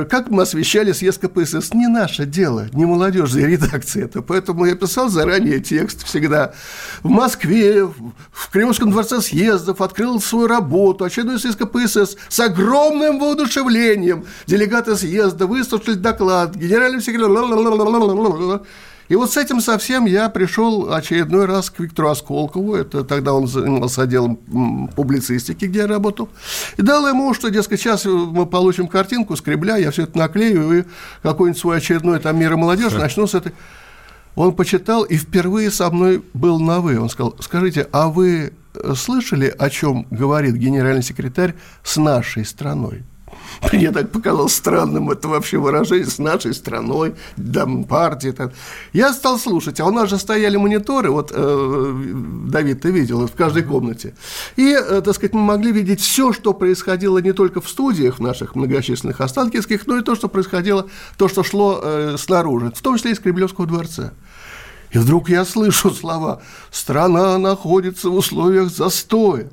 [0.09, 1.75] Как мы освещали съезд КПСС?
[1.75, 4.23] Не наше дело, не молодежной редакции это.
[4.23, 6.53] Поэтому я писал заранее текст всегда.
[7.03, 13.19] В Москве, в Кремлевском дворце съездов открыл свою работу, очередной съезд КПСС с огромным огромным
[13.19, 14.25] воодушевлением.
[14.47, 18.61] Делегаты съезда выслушали доклад, генеральный секретарь...
[19.09, 23.47] И вот с этим совсем я пришел очередной раз к Виктору Осколкову, это тогда он
[23.47, 24.37] занимался отделом
[24.95, 26.29] публицистики, где я работал,
[26.77, 30.85] и дал ему, что, дескать, сейчас мы получим картинку, скребля, я все это наклею, и
[31.23, 33.55] какой-нибудь свой очередной там мир и молодежь начну с этой...
[34.39, 37.01] Он почитал и впервые со мной был на «вы».
[37.01, 38.53] Он сказал, скажите, а вы
[38.95, 43.03] слышали, о чем говорит генеральный секретарь с нашей страной?
[43.73, 47.15] Мне так показалось странным это вообще выражение с нашей страной,
[47.53, 48.31] там, партии.
[48.31, 48.53] Так.
[48.93, 51.93] Я стал слушать, а у нас же стояли мониторы, вот э,
[52.49, 54.15] Давид, ты видел, в каждой комнате.
[54.57, 58.55] И, э, так сказать, мы могли видеть все, что происходило не только в студиях наших
[58.55, 63.13] многочисленных останкинских, но и то, что происходило, то, что шло э, снаружи, в том числе
[63.13, 64.13] из Кремлевского дворца.
[64.91, 66.43] И вдруг я слышу слова.
[66.71, 69.51] «страна находится в условиях застоя»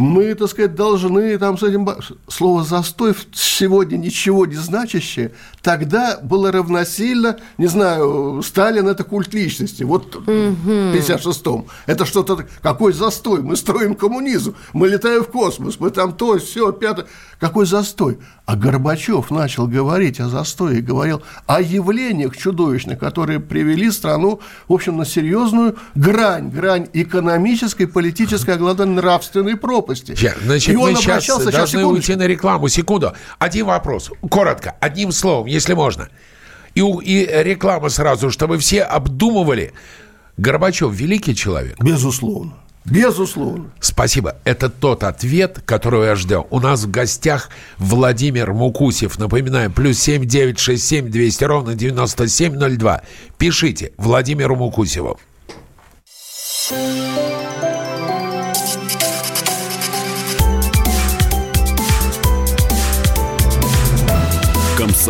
[0.00, 1.88] мы, так сказать, должны там с этим...
[2.28, 5.32] Слово «застой» сегодня ничего не значащее,
[5.62, 9.82] тогда было равносильно, не знаю, Сталин– это культ личности.
[9.82, 11.66] Вот в 56-м.
[11.86, 12.46] Это что-то...
[12.62, 13.42] Какой застой?
[13.42, 17.06] Мы строим коммунизм, мы летаем в космос, мы там то, все, пятое.
[17.38, 18.18] Какой застой?
[18.46, 24.96] А Горбачев начал говорить о застое говорил о явлениях чудовищных, которые привели страну, в общем,
[24.96, 30.16] на серьезную грань, грань экономической, политической, а главное, нравственной пропасти глупости.
[30.44, 32.68] Значит, мы сейчас должны сейчас, уйти на рекламу.
[32.68, 33.12] Секунду.
[33.38, 34.10] Один вопрос.
[34.28, 36.08] Коротко, одним словом, если можно.
[36.74, 39.72] И, и реклама сразу, чтобы все обдумывали.
[40.36, 41.76] Горбачев великий человек?
[41.82, 42.54] Безусловно.
[42.86, 43.70] Безусловно.
[43.80, 44.36] Спасибо.
[44.44, 46.46] Это тот ответ, которого я ждал.
[46.50, 49.18] У нас в гостях Владимир Мукусев.
[49.18, 53.02] Напоминаю, плюс семь девять шесть семь двести ровно девяносто семь ноль два.
[53.36, 55.20] Пишите Владимиру Мукусеву.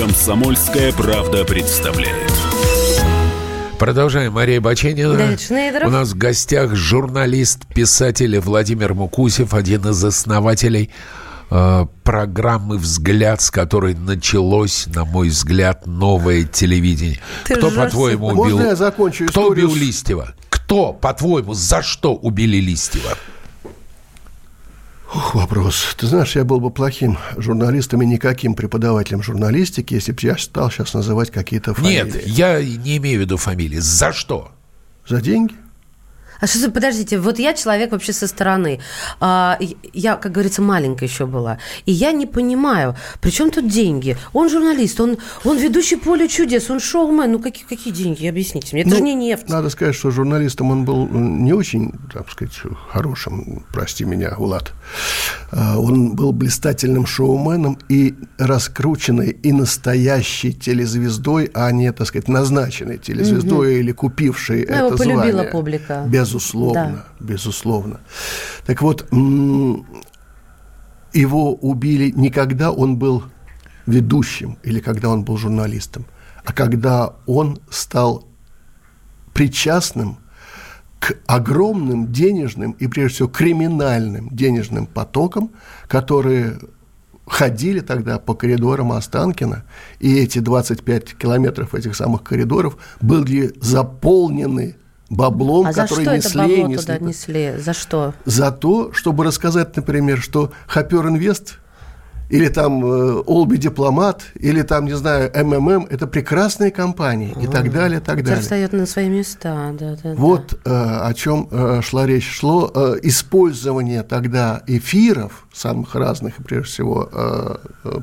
[0.00, 2.32] «Комсомольская правда» представляет.
[3.78, 4.32] Продолжаем.
[4.32, 5.36] Мария Баченина.
[5.86, 10.88] У нас в гостях журналист, писатель Владимир Мукусев, один из основателей
[11.50, 17.20] э, программы «Взгляд», с которой началось, на мой взгляд, новое телевидение.
[17.44, 18.56] Ты Кто, по-твоему, убил...
[18.56, 20.34] Можно я закончу Кто убил Листьева?
[20.48, 23.18] Кто, по-твоему, за что убили Листьева?
[25.14, 25.94] Ух, вопрос.
[25.96, 30.70] Ты знаешь, я был бы плохим журналистом и никаким преподавателем журналистики, если бы я стал
[30.70, 32.04] сейчас называть какие-то фамилии.
[32.04, 33.78] Нет, я не имею в виду фамилии.
[33.78, 34.52] За что?
[35.08, 35.54] За деньги.
[36.40, 38.80] А что за, подождите, вот я человек вообще со стороны.
[39.20, 39.58] А,
[39.92, 41.58] я, как говорится, маленькая еще была.
[41.86, 44.16] И я не понимаю, при чем тут деньги?
[44.32, 47.32] Он журналист, он, он ведущий поле чудес, он шоумен.
[47.32, 48.26] Ну, какие, какие деньги?
[48.26, 48.82] Объясните мне.
[48.82, 49.48] Это ну, же не нефть.
[49.48, 52.54] Надо сказать, что журналистом он был не очень, так сказать,
[52.90, 54.72] хорошим, прости меня, Влад.
[55.52, 62.98] А, он был блистательным шоуменом и раскрученной и настоящей телезвездой, а не, так сказать, назначенной
[62.98, 63.80] телезвездой угу.
[63.80, 65.50] или купившей ну, это его полюбила звание.
[65.50, 66.04] публика.
[66.34, 67.24] Безусловно, да.
[67.24, 68.00] безусловно.
[68.66, 69.06] Так вот,
[71.12, 73.24] его убили не когда он был
[73.86, 76.06] ведущим или когда он был журналистом,
[76.44, 78.26] а когда он стал
[79.34, 80.18] причастным
[80.98, 85.50] к огромным денежным и, прежде всего, криминальным денежным потокам,
[85.88, 86.58] которые
[87.26, 89.64] ходили тогда по коридорам Останкина,
[89.98, 94.76] и эти 25 километров этих самых коридоров были заполнены
[95.10, 96.76] баблом, а который за что несли, это бабло несли.
[96.78, 97.54] туда несли?
[97.58, 98.14] За что?
[98.24, 101.58] За то, чтобы рассказать, например, что Хапер Инвест–
[102.30, 107.72] или там э, Олби Дипломат, или там, не знаю, МММ, это прекрасные компании и так
[107.72, 108.40] далее, так далее.
[108.40, 110.14] встает на свои места, да, да.
[110.14, 110.70] Вот да.
[110.70, 112.30] Э, о чем э, шла речь.
[112.30, 112.70] Шло
[113.02, 117.10] использование тогда эфиров, самых разных, прежде всего,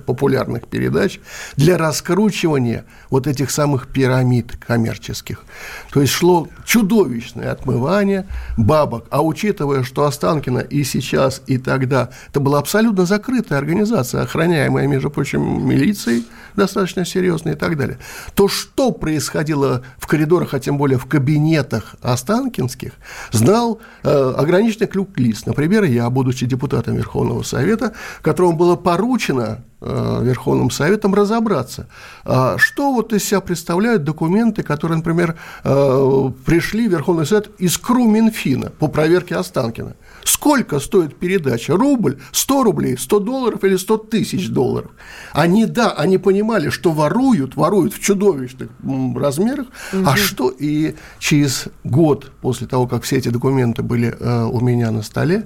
[0.05, 1.19] популярных передач,
[1.55, 5.43] для раскручивания вот этих самых пирамид коммерческих.
[5.91, 9.05] То есть шло чудовищное отмывание бабок.
[9.09, 15.10] А учитывая, что Останкино и сейчас, и тогда, это была абсолютно закрытая организация, охраняемая, между
[15.10, 16.25] прочим, милицией,
[16.56, 17.99] достаточно серьезная и так далее,
[18.36, 22.93] то что происходило в коридорах, а тем более в кабинетах Останкинских,
[23.32, 25.45] знал э, ограниченный клюк-лист.
[25.45, 31.87] Например, я, будучи депутатом Верховного Совета, которому было поручено Верховным Советом разобраться,
[32.25, 37.77] а что вот из себя представляют документы, которые, например, э, пришли в Верховный Совет из
[37.77, 39.95] КРУ Минфина по проверке Останкина.
[40.23, 41.77] Сколько стоит передача?
[41.77, 44.89] Рубль, 100 рублей, 100 долларов или 100 тысяч долларов?
[45.31, 48.69] Они, да, они понимали, что воруют, воруют в чудовищных
[49.15, 50.03] размерах, угу.
[50.07, 54.89] а что и через год после того, как все эти документы были э, у меня
[54.89, 55.45] на столе,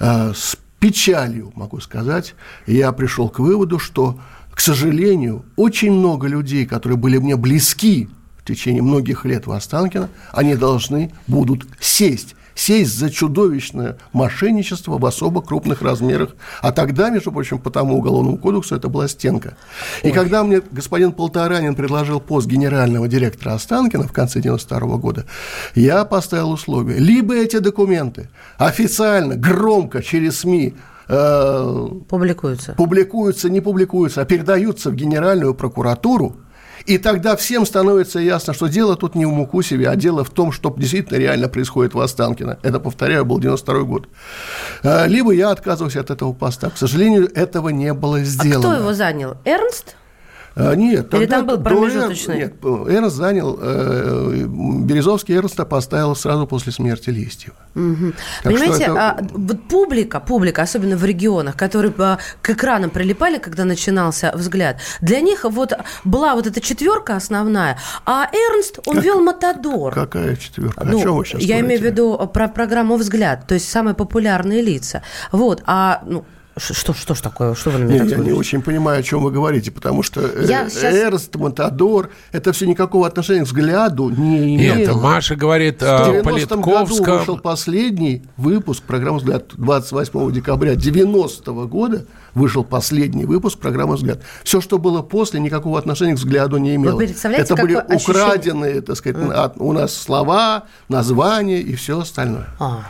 [0.00, 2.34] с печалью, могу сказать,
[2.66, 4.18] я пришел к выводу, что,
[4.50, 10.08] к сожалению, очень много людей, которые были мне близки в течение многих лет в Останкино,
[10.32, 16.30] они должны будут сесть сесть за чудовищное мошенничество в особо крупных размерах.
[16.60, 19.56] А тогда, между прочим, по тому уголовному кодексу это была стенка.
[20.02, 20.12] И Ой.
[20.12, 25.24] когда мне господин Полторанин предложил пост генерального директора Останкина в конце 92 года,
[25.76, 26.98] я поставил условие.
[26.98, 30.74] Либо эти документы официально, громко через СМИ
[31.08, 32.72] э, публикуются.
[32.72, 36.36] публикуются, не публикуются, а передаются в Генеральную прокуратуру,
[36.88, 40.52] и тогда всем становится ясно, что дело тут не в Мукусеве, а дело в том,
[40.52, 42.58] что действительно реально происходит в Останкино.
[42.62, 44.08] Это, повторяю, был 92 год.
[44.82, 46.70] А, либо я отказывался от этого поста.
[46.70, 48.70] К сожалению, этого не было сделано.
[48.70, 49.36] А кто его занял?
[49.44, 49.96] Эрнст?
[50.58, 52.36] А, нет, Или там был промежуточный?
[52.38, 54.44] Нет, Эрнст занял, э,
[54.84, 57.56] Березовский Эрнста поставил сразу после смерти Листьева.
[57.76, 58.12] Угу.
[58.42, 58.92] Понимаете, это...
[58.92, 65.20] а, вот публика, публика, особенно в регионах, которые к экранам прилипали, когда начинался взгляд, для
[65.20, 69.94] них вот была вот эта четверка основная, а Эрнст, он как, вел Матадор.
[69.94, 70.84] Какая четверка?
[70.84, 71.66] Ну, О чем вы сейчас Я говорите?
[71.66, 75.02] имею в виду про программу «Взгляд», то есть самые популярные лица.
[75.30, 76.24] Вот, а ну,
[76.58, 77.54] что, что ж такое?
[77.54, 80.20] Что вы на меня Нет, Я не очень понимаю, о чем вы говорите, потому что
[80.20, 80.94] я э, сейчас...
[80.94, 84.88] Эрст, Матадор, это все никакого отношения к взгляду не имеет.
[84.88, 86.60] Нет, Маша говорит о Политковском.
[86.62, 93.96] году вышел последний выпуск программы «Взгляд» 28 декабря 90 -го года вышел последний выпуск программы
[93.96, 94.22] «Взгляд».
[94.44, 96.92] Все, что было после, никакого отношения к взгляду не имело.
[96.92, 99.52] Вы представляете, Это были украденные, так сказать, mm.
[99.58, 102.46] у нас слова, названия и все остальное.
[102.58, 102.82] А.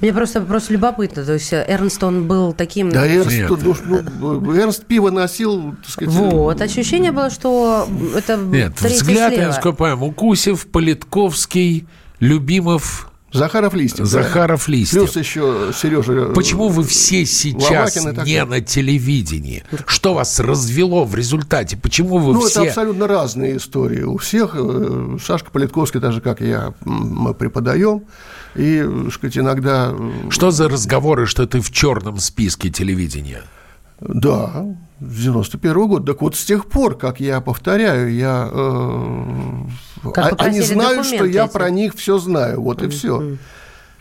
[0.00, 1.24] Мне просто просто любопытно.
[1.24, 2.90] То есть Эрнст, он был таким...
[2.90, 3.36] Да, Эрнст,
[3.86, 6.14] ну, ну, Эрнст пиво носил, так сказать...
[6.14, 9.60] Вот, ощущение было, что это Нет, взгляд, слева.
[9.64, 11.86] я понимаю, Укусев, Политковский,
[12.20, 14.06] Любимов, Захаров Листьев.
[14.06, 14.72] Захаров да.
[14.72, 15.02] Листьев.
[15.02, 16.12] Плюс еще Сережа.
[16.12, 19.64] Э, Почему вы все сейчас не на телевидении?
[19.86, 21.76] Что вас развело в результате?
[21.76, 22.60] Почему вы ну, все...
[22.60, 24.02] Ну, это абсолютно разные истории.
[24.02, 28.04] У всех, э, Сашка Политковский, так же, как я, мы преподаем.
[28.56, 29.92] И, так сказать, иногда...
[29.92, 33.42] Э, что за разговоры, что ты в черном списке телевидения?
[34.00, 34.66] Да,
[35.00, 36.12] с 91 -го года.
[36.12, 38.48] Так вот, с тех пор, как я повторяю, я...
[38.50, 41.52] Э, как они знают, что я эти.
[41.52, 42.62] про них все знаю.
[42.62, 43.36] Вот и все.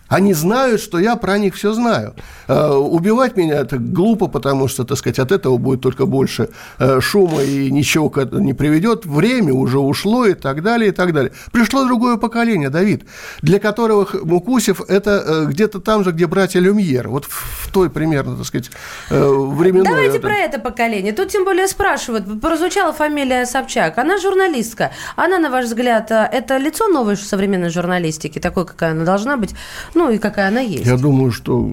[0.08, 2.14] Они знают, что я про них все знаю.
[2.48, 7.00] Э, убивать меня это глупо, потому что, так сказать, от этого будет только больше э,
[7.02, 9.06] шума и ничего к этому не приведет.
[9.06, 11.32] Время уже ушло и так далее, и так далее.
[11.52, 13.06] Пришло другое поколение, Давид,
[13.42, 17.10] для которого Мукусев это э, где-то там же, где братья Люмьер.
[17.10, 18.70] Вот в той примерно, так сказать,
[19.10, 19.86] временной.
[19.86, 21.14] Давайте про это поколение.
[21.14, 22.42] Тут тем более спрашивают.
[22.42, 23.98] Прозвучала фамилия Собчак.
[23.98, 24.92] Она журналистка.
[25.16, 29.56] Она, на ваш взгляд, это лицо новой современной журналистики, такой, какая она должна быть?
[29.96, 30.86] Ну, и какая она есть.
[30.86, 31.68] Я думаю, что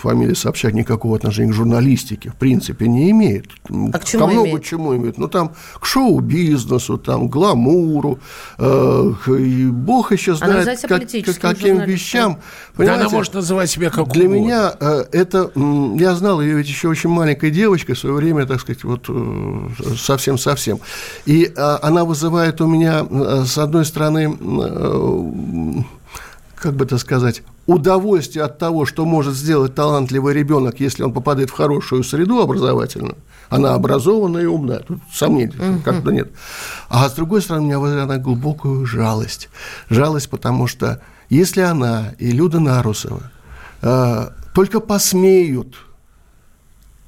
[0.00, 3.50] фамилия Собчак никакого отношения к журналистике в принципе не имеет.
[3.92, 4.64] А к чему Ко много имеет?
[4.64, 5.18] чему имеет.
[5.18, 8.18] Ну, там к шоу-бизнесу, там, гламуру.
[8.58, 12.38] Э, и бог еще знает, она как, как, каким вещам.
[12.78, 14.42] Да она может называть себя как Для угодно.
[14.42, 15.50] меня э, это...
[15.54, 19.68] Я знал ее ведь еще очень маленькой девочкой, в свое время, так сказать, вот э,
[19.98, 20.80] совсем-совсем.
[21.26, 25.82] И э, она вызывает у меня, э, с одной стороны, э,
[26.60, 31.50] как бы это сказать, удовольствие от того, что может сделать талантливый ребенок, если он попадает
[31.50, 33.16] в хорошую среду образовательную,
[33.48, 35.80] она образованная и умная, тут сомнений угу.
[35.84, 36.30] как-то нет.
[36.88, 39.48] А с другой стороны, у меня вызывает глубокую жалость.
[39.88, 43.30] Жалость, потому что если она и Люда Нарусова
[43.82, 45.76] э, только посмеют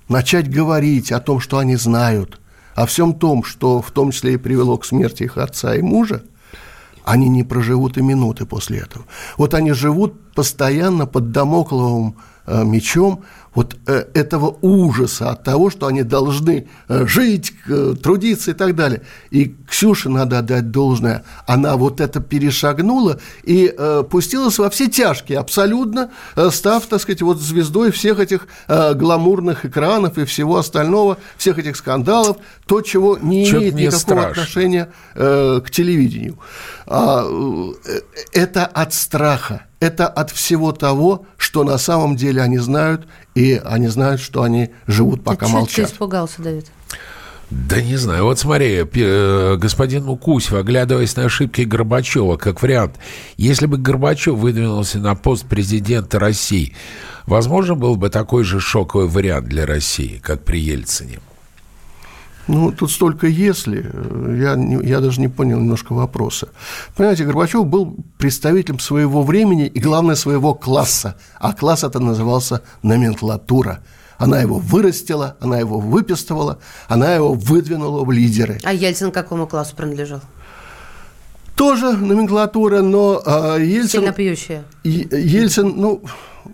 [0.08, 2.40] начать говорить о том, что они знают,
[2.74, 6.22] о всем том, что в том числе и привело к смерти их отца и мужа,
[7.04, 9.04] они не проживут и минуты после этого.
[9.36, 15.86] Вот они живут постоянно под домокловым э, мечом вот э, этого ужаса от того, что
[15.86, 17.52] они должны э, жить,
[18.02, 19.02] трудиться и так далее.
[19.30, 21.24] И Ксюше надо отдать должное.
[21.46, 23.74] Она вот это перешагнула и
[24.10, 26.10] пустилась во все тяжкие, абсолютно
[26.50, 32.36] став, так сказать, вот звездой всех этих гламурных экранов и всего остального, всех этих скандалов,
[32.66, 34.30] то, чего не Чё имеет никакого страшно.
[34.30, 36.38] отношения к телевидению.
[36.86, 37.26] А,
[38.32, 43.88] это от страха это от всего того, что на самом деле они знают, и они
[43.88, 45.86] знают, что они живут, пока Ты молчат.
[45.86, 46.66] Ты испугался, Давид?
[47.50, 48.24] Да не знаю.
[48.24, 52.96] Вот смотри, э, господин Мукусев, оглядываясь на ошибки Горбачева, как вариант,
[53.36, 56.74] если бы Горбачев выдвинулся на пост президента России,
[57.26, 61.20] возможно, был бы такой же шоковый вариант для России, как при Ельцине?
[62.48, 63.90] Ну, тут столько «если»,
[64.36, 66.48] я, я даже не понял немножко вопроса.
[66.96, 73.80] Понимаете, Горбачев был представителем своего времени и, главное, своего класса, а класс это назывался номенклатура.
[74.18, 78.60] Она его вырастила, она его выпистывала, она его выдвинула в лидеры.
[78.64, 80.20] А Ельцин к какому классу принадлежал?
[81.56, 84.00] Тоже номенклатура, но э, Ельцин...
[84.00, 84.64] Сильно пьющая.
[84.84, 86.02] Ельцин, ну,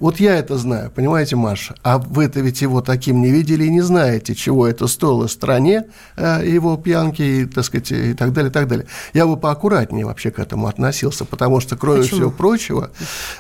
[0.01, 1.74] вот я это знаю, понимаете, Маша?
[1.83, 5.85] А вы-то ведь его таким не видели и не знаете, чего это стоило стране,
[6.16, 8.87] э, его пьянки, и, так сказать, и так далее, и так далее.
[9.14, 12.16] Я бы поаккуратнее вообще к этому относился, потому что, кроме Почему?
[12.18, 12.90] всего прочего,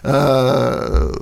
[0.02, 1.12] э,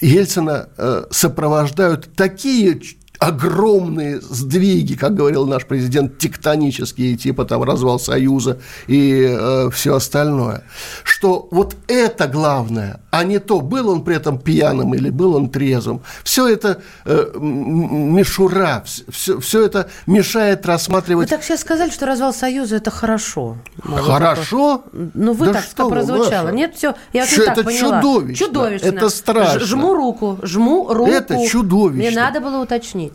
[0.00, 2.80] Ельцина э, сопровождают такие
[3.18, 10.64] огромные сдвиги, как говорил наш президент, тектонические, типа там развал Союза и э, все остальное.
[11.04, 15.50] Что вот это главное, а не то, был он при этом пьяным или был он
[15.50, 16.02] трезвым.
[16.22, 21.28] Все это э, мишура, все, все это мешает рассматривать...
[21.30, 23.56] Вы так сейчас сказали, что развал Союза– это хорошо.
[23.82, 24.84] Хорошо?
[24.92, 26.46] Ну, вы да так что прозвучало.
[26.46, 26.56] Маша?
[26.56, 28.46] Нет, все, я все это так чудовищно.
[28.46, 28.86] Чудовищно.
[28.86, 29.60] Это страшно.
[29.60, 31.10] Жму руку, жму руку.
[31.10, 32.10] Это чудовищно.
[32.10, 33.07] Мне надо было уточнить.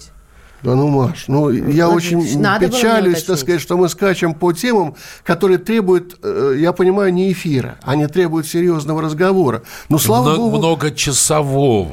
[0.63, 4.53] Да ну, Маш, ну я вот, очень надо печалюсь, так сказать, что мы скачем по
[4.53, 4.95] темам,
[5.25, 9.63] которые требуют, э, я понимаю, не эфира, они требуют серьезного разговора.
[9.89, 10.57] Но слава Много, богу...
[10.59, 11.91] Многочасового.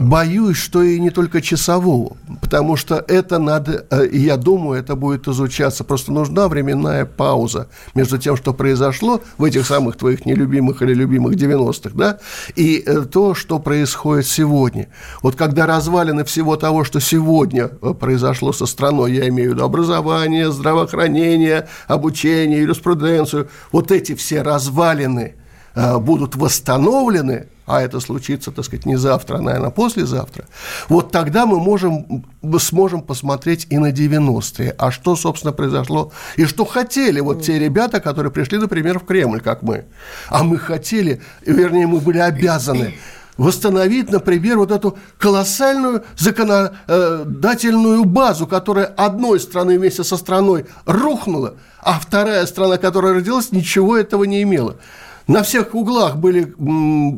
[0.00, 5.26] Боюсь, что и не только часового, потому что это надо, э, я думаю, это будет
[5.28, 5.82] изучаться.
[5.84, 11.34] Просто нужна временная пауза между тем, что произошло в этих самых твоих нелюбимых или любимых
[11.34, 12.18] 90-х, да,
[12.54, 14.88] и э, то, что происходит сегодня.
[15.22, 19.64] Вот когда развалины всего того, что сегодня э, произошло со страной, я имею в виду
[19.64, 25.34] образование, здравоохранение, обучение, юриспруденцию, вот эти все развалины
[25.74, 30.46] будут восстановлены, а это случится, так сказать, не завтра, а, наверное, послезавтра,
[30.88, 32.24] вот тогда мы можем,
[32.58, 38.00] сможем посмотреть и на 90-е, а что, собственно, произошло, и что хотели вот те ребята,
[38.00, 39.84] которые пришли, например, в Кремль, как мы.
[40.28, 42.94] А мы хотели, вернее, мы были обязаны
[43.36, 51.98] восстановить, например, вот эту колоссальную законодательную базу, которая одной страны вместе со страной рухнула, а
[51.98, 54.76] вторая страна, которая родилась, ничего этого не имела.
[55.26, 56.54] На всех углах были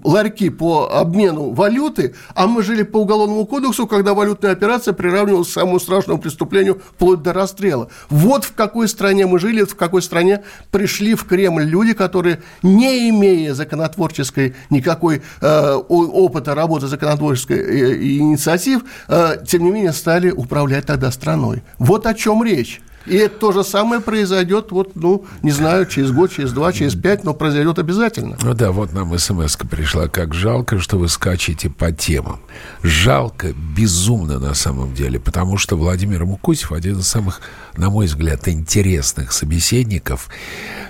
[0.04, 5.52] ларьки по обмену валюты, а мы жили по уголовному кодексу, когда валютная операция приравнивалась к
[5.52, 7.88] самому страшному преступлению вплоть до расстрела.
[8.08, 13.10] Вот в какой стране мы жили, в какой стране пришли в Кремль люди, которые, не
[13.10, 20.86] имея законотворческой никакой э, опыта работы законотворческой э, инициатив, э, тем не менее стали управлять
[20.86, 21.62] тогда страной.
[21.78, 22.80] Вот о чем речь.
[23.06, 26.94] И это то же самое произойдет, вот, ну, не знаю, через год, через два, через
[26.94, 28.36] пять, но произойдет обязательно.
[28.42, 30.08] Ну да, вот нам смс пришла.
[30.08, 32.40] Как жалко, что вы скачете по темам.
[32.82, 37.40] Жалко, безумно на самом деле, потому что Владимир Мукусев один из самых,
[37.76, 40.28] на мой взгляд, интересных собеседников.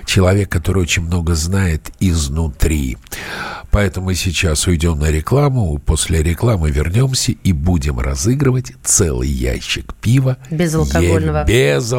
[0.05, 2.97] Человек, который очень много знает изнутри.
[3.71, 10.37] Поэтому мы сейчас уйдем на рекламу, после рекламы вернемся и будем разыгрывать целый ящик пива.
[10.49, 11.39] Безалкогольного.
[11.39, 11.45] Е-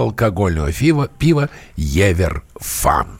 [0.08, 3.18] безалкогольного пива, пива Евер Фан.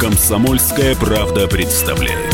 [0.00, 2.33] Комсомольская правда представляет.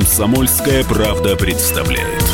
[0.00, 2.24] Комсомольская правда представляет.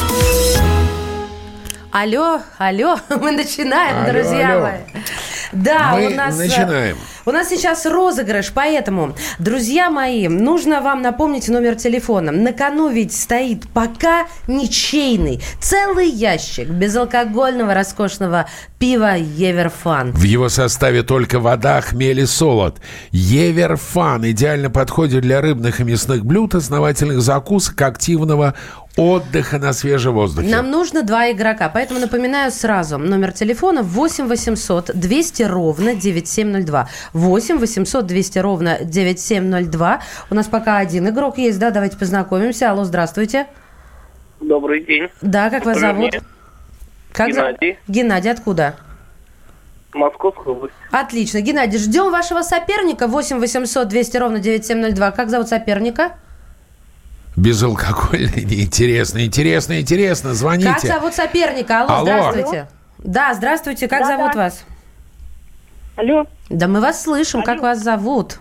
[1.90, 4.62] Алло, алло, мы начинаем, Алло, друзья алло.
[4.66, 5.02] мои.
[5.50, 6.38] Да, Мы у нас...
[6.38, 6.96] э, начинаем.
[7.28, 12.30] У нас сейчас розыгрыш, поэтому, друзья мои, нужно вам напомнить номер телефона.
[12.30, 18.46] На кону ведь стоит пока ничейный целый ящик безалкогольного роскошного
[18.78, 20.12] пива Еверфан.
[20.12, 22.76] В его составе только вода, хмель и солод.
[23.10, 28.54] Еверфан идеально подходит для рыбных и мясных блюд, основательных закусок, активного
[28.96, 30.48] отдыха на свежем воздухе.
[30.48, 32.98] Нам нужно два игрока, поэтому напоминаю сразу.
[32.98, 36.88] Номер телефона 8 800 200 ровно 9702.
[37.16, 40.00] 8 800 200 ровно 9702.
[40.30, 42.70] У нас пока один игрок есть, да, давайте познакомимся.
[42.70, 43.46] Алло, здравствуйте.
[44.40, 45.08] Добрый день.
[45.22, 45.96] Да, как вас зовут?
[46.12, 46.22] мне?
[47.12, 47.78] Как за- Геннадий.
[47.88, 48.76] Геннадий, откуда?
[49.94, 50.74] Московская область.
[50.90, 51.40] Отлично.
[51.40, 53.06] Геннадий, ждем вашего соперника.
[53.06, 55.10] 8 800 200 ровно 9702.
[55.12, 56.12] Как зовут соперника?
[57.34, 60.34] Безалкогольный, неинтересно, интересно, интересно.
[60.34, 60.70] Звоните.
[60.70, 61.82] Как зовут соперника?
[61.84, 62.30] Алло, Алло.
[62.32, 62.68] здравствуйте.
[62.98, 63.88] Да, здравствуйте.
[63.88, 64.64] Как зовут вас?
[65.96, 67.42] Алло, Да мы вас слышим.
[67.42, 68.38] Как вас зовут?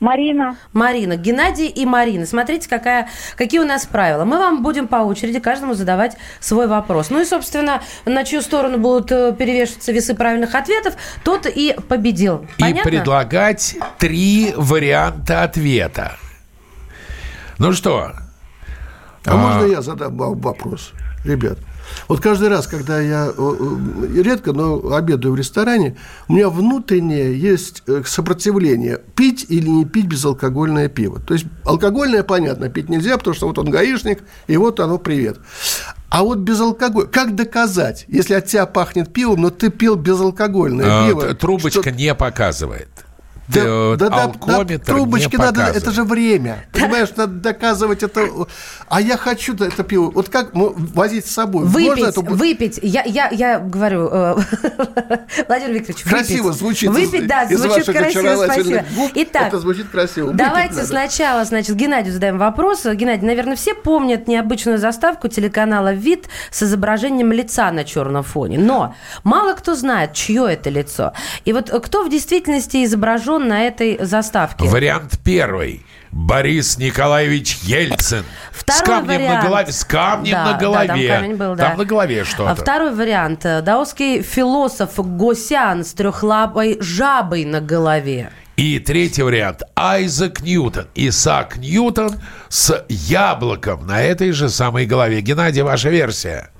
[0.00, 0.58] Марина.
[0.74, 2.26] Марина, Геннадий и Марина.
[2.26, 4.26] Смотрите, какая, какие у нас правила.
[4.26, 7.08] Мы вам будем по очереди каждому задавать свой вопрос.
[7.08, 12.46] Ну и, собственно, на чью сторону будут э, перевешиваться весы правильных ответов, тот и победил.
[12.58, 12.90] И Понятно?
[12.90, 16.16] предлагать три варианта ответа.
[17.58, 18.12] Ну что?
[19.24, 20.92] А, можно я задам вам вопрос,
[21.24, 21.56] ребят?
[22.08, 23.32] Вот каждый раз, когда я
[24.14, 25.96] редко, но обедаю в ресторане,
[26.28, 31.20] у меня внутреннее есть э, сопротивление пить или не пить безалкогольное пиво.
[31.20, 35.38] То есть алкогольное, понятно, пить нельзя, потому что вот он гаишник, и вот оно привет.
[36.10, 41.08] А вот безалкоголь, как доказать, если от тебя пахнет пивом, но ты пил безалкогольное А,
[41.08, 41.34] пиво?
[41.34, 42.88] Трубочка что- не показывает.
[43.48, 46.64] Да, Э, да, да, алкометр да, трубочки не надо, это же время.
[46.72, 48.26] Понимаешь, надо доказывать это.
[48.88, 50.10] А я хочу это пиво.
[50.10, 51.64] Вот как возить с собой?
[51.66, 52.80] Можно Выпить, эту- выпить.
[52.82, 54.36] Я, я, я говорю, э,
[55.48, 56.58] Владимир Викторович, Красиво выпить.
[56.58, 56.90] звучит.
[56.90, 58.84] Выпить, из- да, из звучит красиво, спасибо.
[58.96, 59.10] губ.
[59.14, 60.26] Итак, это звучит красиво.
[60.26, 60.86] Выпить Давайте надо.
[60.86, 62.84] сначала, значит, Геннадию задаем вопрос.
[62.84, 68.58] Геннадий, наверное, все помнят необычную заставку телеканала «Вид» с изображением лица на черном фоне.
[68.58, 71.12] Но мало кто знает, чье это лицо.
[71.44, 74.64] И вот кто в действительности изображен на этой заставке?
[74.66, 75.84] Вариант первый.
[76.10, 78.24] Борис Николаевич Ельцин.
[78.52, 79.42] Второй с камнем вариант.
[79.42, 79.72] на голове.
[79.72, 80.86] С камнем Да, на да, голове.
[81.08, 81.68] там камень был, да.
[81.70, 82.54] Там на голове А что-то.
[82.54, 83.40] Второй вариант.
[83.42, 88.30] Даосский философ Госян с трехлапой жабой на голове.
[88.56, 89.62] И третий вариант.
[89.74, 90.86] Айзек Ньютон.
[90.94, 92.12] Исаак Ньютон
[92.48, 95.20] с яблоком на этой же самой голове.
[95.20, 96.50] Геннадий, ваша версия.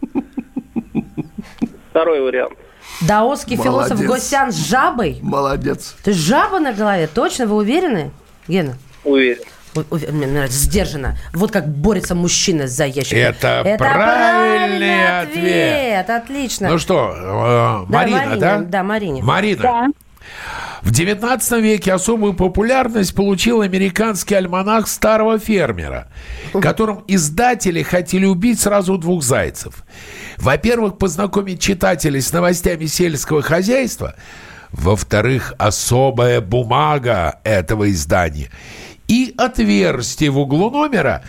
[1.91, 2.55] Второй вариант.
[3.01, 4.01] Даосский философ.
[4.01, 5.19] Госян с жабой?
[5.23, 5.95] Молодец.
[6.03, 7.07] То есть жаба на голове?
[7.07, 7.47] Точно?
[7.47, 8.11] Вы уверены,
[8.49, 8.77] Гена?
[9.05, 9.43] Уверен.
[9.91, 11.19] Мне нравится, сдержанно.
[11.33, 13.15] Вот как борется мужчина за ящик.
[13.19, 16.09] Это правильный ответ.
[16.09, 16.69] Отлично.
[16.71, 18.59] Ну что, э, Да, Марина, Марине, да?
[18.59, 19.23] да, Марине.
[19.23, 19.63] Марина.
[19.63, 19.87] Да.
[20.83, 26.09] В 19 веке особую популярность получил американский альманах старого фермера,
[26.53, 29.85] которым издатели хотели убить сразу двух зайцев.
[30.37, 34.15] Во-первых, познакомить читателей с новостями сельского хозяйства,
[34.73, 38.51] во-вторых, особая бумага этого издания
[39.09, 41.23] и отверстие в углу номера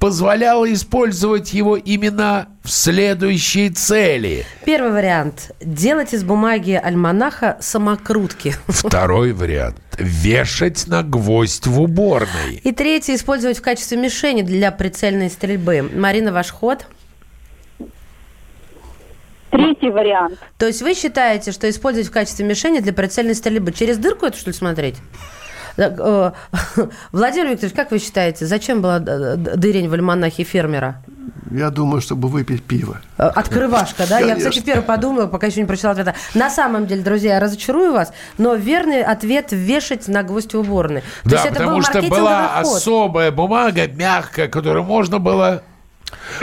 [0.00, 4.46] позволяло использовать его именно в следующей цели.
[4.64, 5.52] Первый вариант.
[5.60, 8.56] Делать из бумаги альманаха самокрутки.
[8.66, 9.76] Второй вариант.
[9.98, 12.60] Вешать на гвоздь в уборной.
[12.64, 13.14] И третий.
[13.14, 15.82] Использовать в качестве мишени для прицельной стрельбы.
[15.94, 16.86] Марина, ваш ход?
[19.50, 20.38] Третий вариант.
[20.56, 24.38] То есть вы считаете, что использовать в качестве мишени для прицельной стрельбы через дырку это
[24.38, 24.96] что ли смотреть?
[25.80, 26.32] Э,
[27.12, 31.02] Владимир Викторович, как вы считаете, зачем была дырень в альманахе фермера?
[31.50, 33.00] Я думаю, чтобы выпить пиво.
[33.18, 34.18] Э, Открывашка, да?
[34.20, 34.42] Конечно.
[34.42, 36.14] Я, кстати, первый подумала, пока еще не прочитала ответа.
[36.34, 41.02] На самом деле, друзья, я разочарую вас, но верный ответ– вешать на гвоздь уборной.
[41.24, 42.76] Да, То есть потому был что была ход.
[42.76, 45.62] особая бумага, мягкая, которую можно было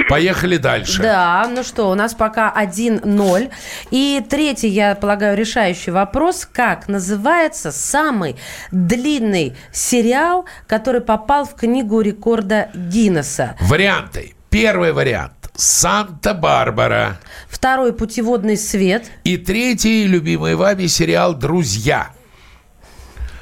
[0.09, 1.01] Поехали дальше.
[1.01, 3.51] Да, ну что, у нас пока 1-0.
[3.91, 6.47] И третий, я полагаю, решающий вопрос.
[6.51, 8.35] Как называется самый
[8.71, 13.55] длинный сериал, который попал в книгу рекорда Гиннесса?
[13.61, 14.35] Варианты.
[14.49, 15.33] Первый вариант.
[15.55, 17.17] Санта-Барбара.
[17.49, 19.09] Второй путеводный свет.
[19.23, 22.09] И третий, любимый вами сериал «Друзья».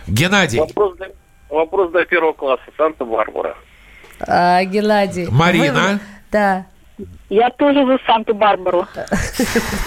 [0.08, 0.60] Геннадий.
[0.60, 1.08] Вопрос до,
[1.50, 2.64] вопрос до первого класса.
[2.78, 3.58] Санта-Барбара.
[4.22, 5.28] А, Геннадий.
[5.30, 5.94] Марина.
[5.94, 6.15] Вы...
[6.36, 6.66] Да.
[7.30, 8.86] Я тоже за Санту-Барбару.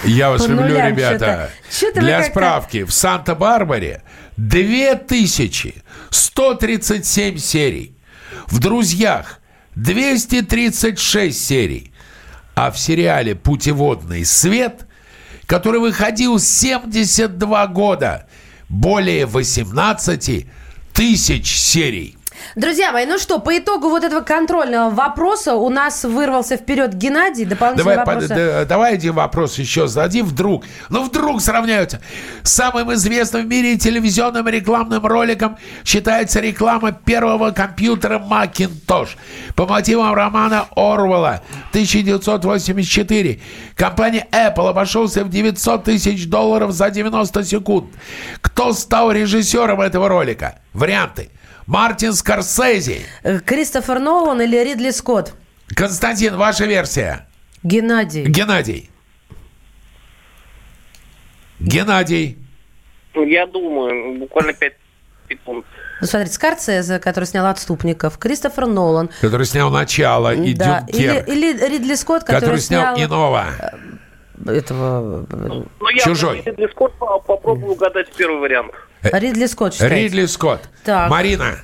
[0.05, 1.51] Я вас люблю, ребята.
[1.95, 4.03] Для справки, в Санта-Барбаре
[4.39, 7.95] 2137 серий.
[8.47, 9.41] В «Друзьях»
[9.75, 11.93] 236 серий.
[12.55, 14.87] А в сериале «Путеводный свет»,
[15.45, 18.27] который выходил 72 года,
[18.71, 20.47] более 18
[20.95, 22.18] тысяч серий.
[22.55, 27.45] Друзья мои, ну что, по итогу вот этого контрольного вопроса у нас вырвался вперед Геннадий.
[27.45, 28.29] Дополнительный давай, вопрос.
[28.29, 30.27] По, давай один вопрос еще зададим.
[30.27, 32.01] Вдруг, ну вдруг сравняются.
[32.43, 39.11] Самым известным в мире телевизионным рекламным роликом считается реклама первого компьютера Macintosh.
[39.55, 43.41] По мотивам романа Орвелла 1984.
[43.77, 47.87] Компания Apple обошелся в 900 тысяч долларов за 90 секунд.
[48.41, 50.59] Кто стал режиссером этого ролика?
[50.73, 51.31] Варианты.
[51.69, 53.03] Мартин Скорсезе.
[53.23, 55.35] Э, Кристофер Нолан или Ридли Скотт?
[55.77, 57.27] Константин, ваша версия.
[57.63, 58.25] Геннадий.
[58.25, 58.91] Геннадий.
[61.61, 62.39] Геннадий.
[63.15, 64.73] Ну, я думаю, буквально 5
[65.29, 65.67] секунд.
[66.01, 69.11] Ну, смотрите, Скорсезе, который снял «Отступников», Кристофер Нолан.
[69.21, 70.87] Который снял «Начало» и да.
[70.87, 71.29] Дюнкерк.
[71.29, 73.45] Или, или Ридли Скотт, который, который снял, снял «Иного».
[74.47, 75.27] Э, этого...
[75.29, 76.43] Ну, я Чужой.
[76.47, 78.73] Ридли Скотт попробую угадать первый вариант.
[79.03, 79.97] Э, Ридли Скотт считаете?
[79.97, 80.69] Ридли Скотт.
[80.85, 81.11] Так.
[81.11, 81.59] Марина.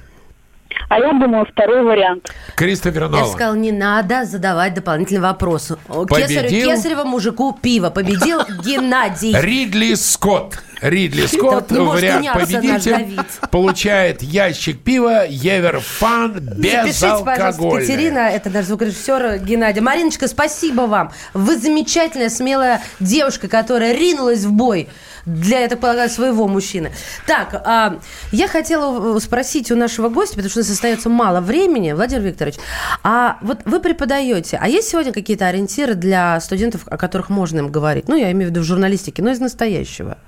[0.89, 2.31] А я думаю, второй вариант.
[2.57, 3.27] Кристофер Нолан.
[3.27, 5.73] Я сказал, не надо задавать дополнительный вопрос.
[5.89, 7.91] Кесарю, Кесарева мужику пиво.
[7.91, 9.35] Победил Геннадий.
[9.37, 10.63] Ридли Скотт.
[10.81, 13.19] Ридли Скотт, вариант победитель,
[13.51, 19.81] получает ящик пива Еверфан без пожалуйста, Катерина, это наш звукорежиссер Геннадий.
[19.81, 21.13] Мариночка, спасибо вам.
[21.33, 24.89] Вы замечательная, смелая девушка, которая ринулась в бой
[25.27, 26.93] для, я так полагаю, своего мужчины.
[27.27, 27.99] Так, а,
[28.33, 32.57] я хотела спросить у нашего гостя, потому что у нас остается мало времени, Владимир Викторович,
[33.03, 37.71] а вот вы преподаете, а есть сегодня какие-то ориентиры для студентов, о которых можно им
[37.71, 38.09] говорить?
[38.09, 40.19] Ну, я имею в виду в журналистике, но из настоящего.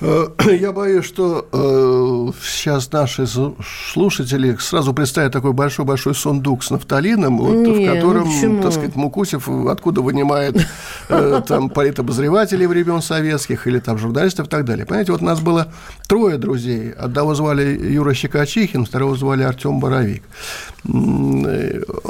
[0.00, 0.28] Э,
[0.60, 3.26] я боюсь, что э, сейчас наши
[3.92, 8.96] слушатели сразу представят такой большой-большой сундук с нафталином, вот, Нет, в котором, ну так сказать,
[8.96, 10.56] Мукусев откуда вынимает
[11.08, 14.86] э, там политобозревателей времен советских или там журналистов и так далее.
[14.86, 15.68] Понимаете, вот у нас было
[16.08, 16.92] трое друзей.
[16.92, 20.22] Одного звали Юра Щекочихин, второго звали Артем Боровик.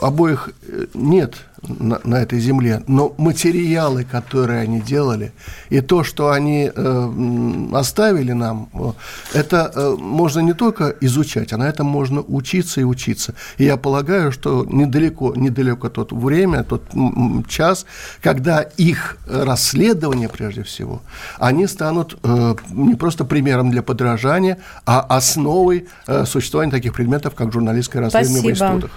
[0.01, 0.51] Обоих
[0.95, 1.35] нет
[1.69, 5.33] на, на этой земле, но материалы, которые они делали,
[5.69, 8.69] и то, что они э, оставили нам,
[9.35, 13.35] это э, можно не только изучать, а на этом можно учиться и учиться.
[13.59, 16.83] И я полагаю, что недалеко, недалеко тот время, тот
[17.49, 17.87] час,
[18.23, 21.03] когда их расследования, прежде всего,
[21.39, 27.53] они станут э, не просто примером для подражания, а основой э, существования таких предметов, как
[27.53, 28.67] журналистское расследование Спасибо.
[28.67, 28.91] в институтах.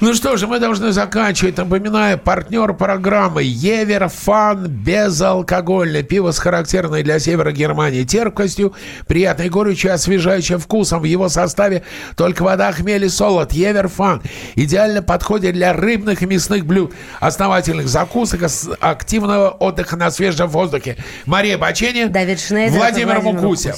[0.00, 1.56] Ну что же, мы должны заканчивать.
[1.56, 8.72] Напоминаю, Напоминаю, партнер программы Евер Фан безалкогольное пиво с характерной для севера Германии терпкостью,
[9.06, 11.02] приятной горечью освежающим вкусом.
[11.02, 11.82] В его составе
[12.16, 13.52] только вода, хмель и солод.
[13.52, 14.22] Евер Фан
[14.54, 20.96] идеально подходит для рыбных и мясных блюд, основательных закусок, активного отдыха на свежем воздухе.
[21.26, 23.76] Мария Бачени, Давид Шнейдер, Владимир, Владимир Мукусев.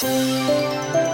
[0.00, 1.11] Мукусев.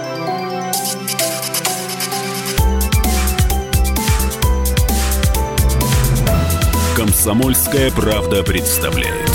[7.19, 9.29] Комсомольская правда представляет.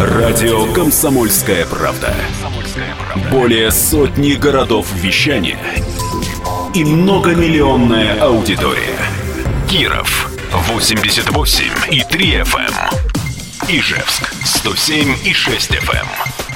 [0.00, 2.12] Радио Комсомольская правда.
[3.30, 5.60] Более сотни городов вещания
[6.74, 8.98] и многомиллионная аудитория.
[9.70, 12.74] Киров 88 и 3 FM.
[13.68, 16.55] Ижевск 107 и 6 FM.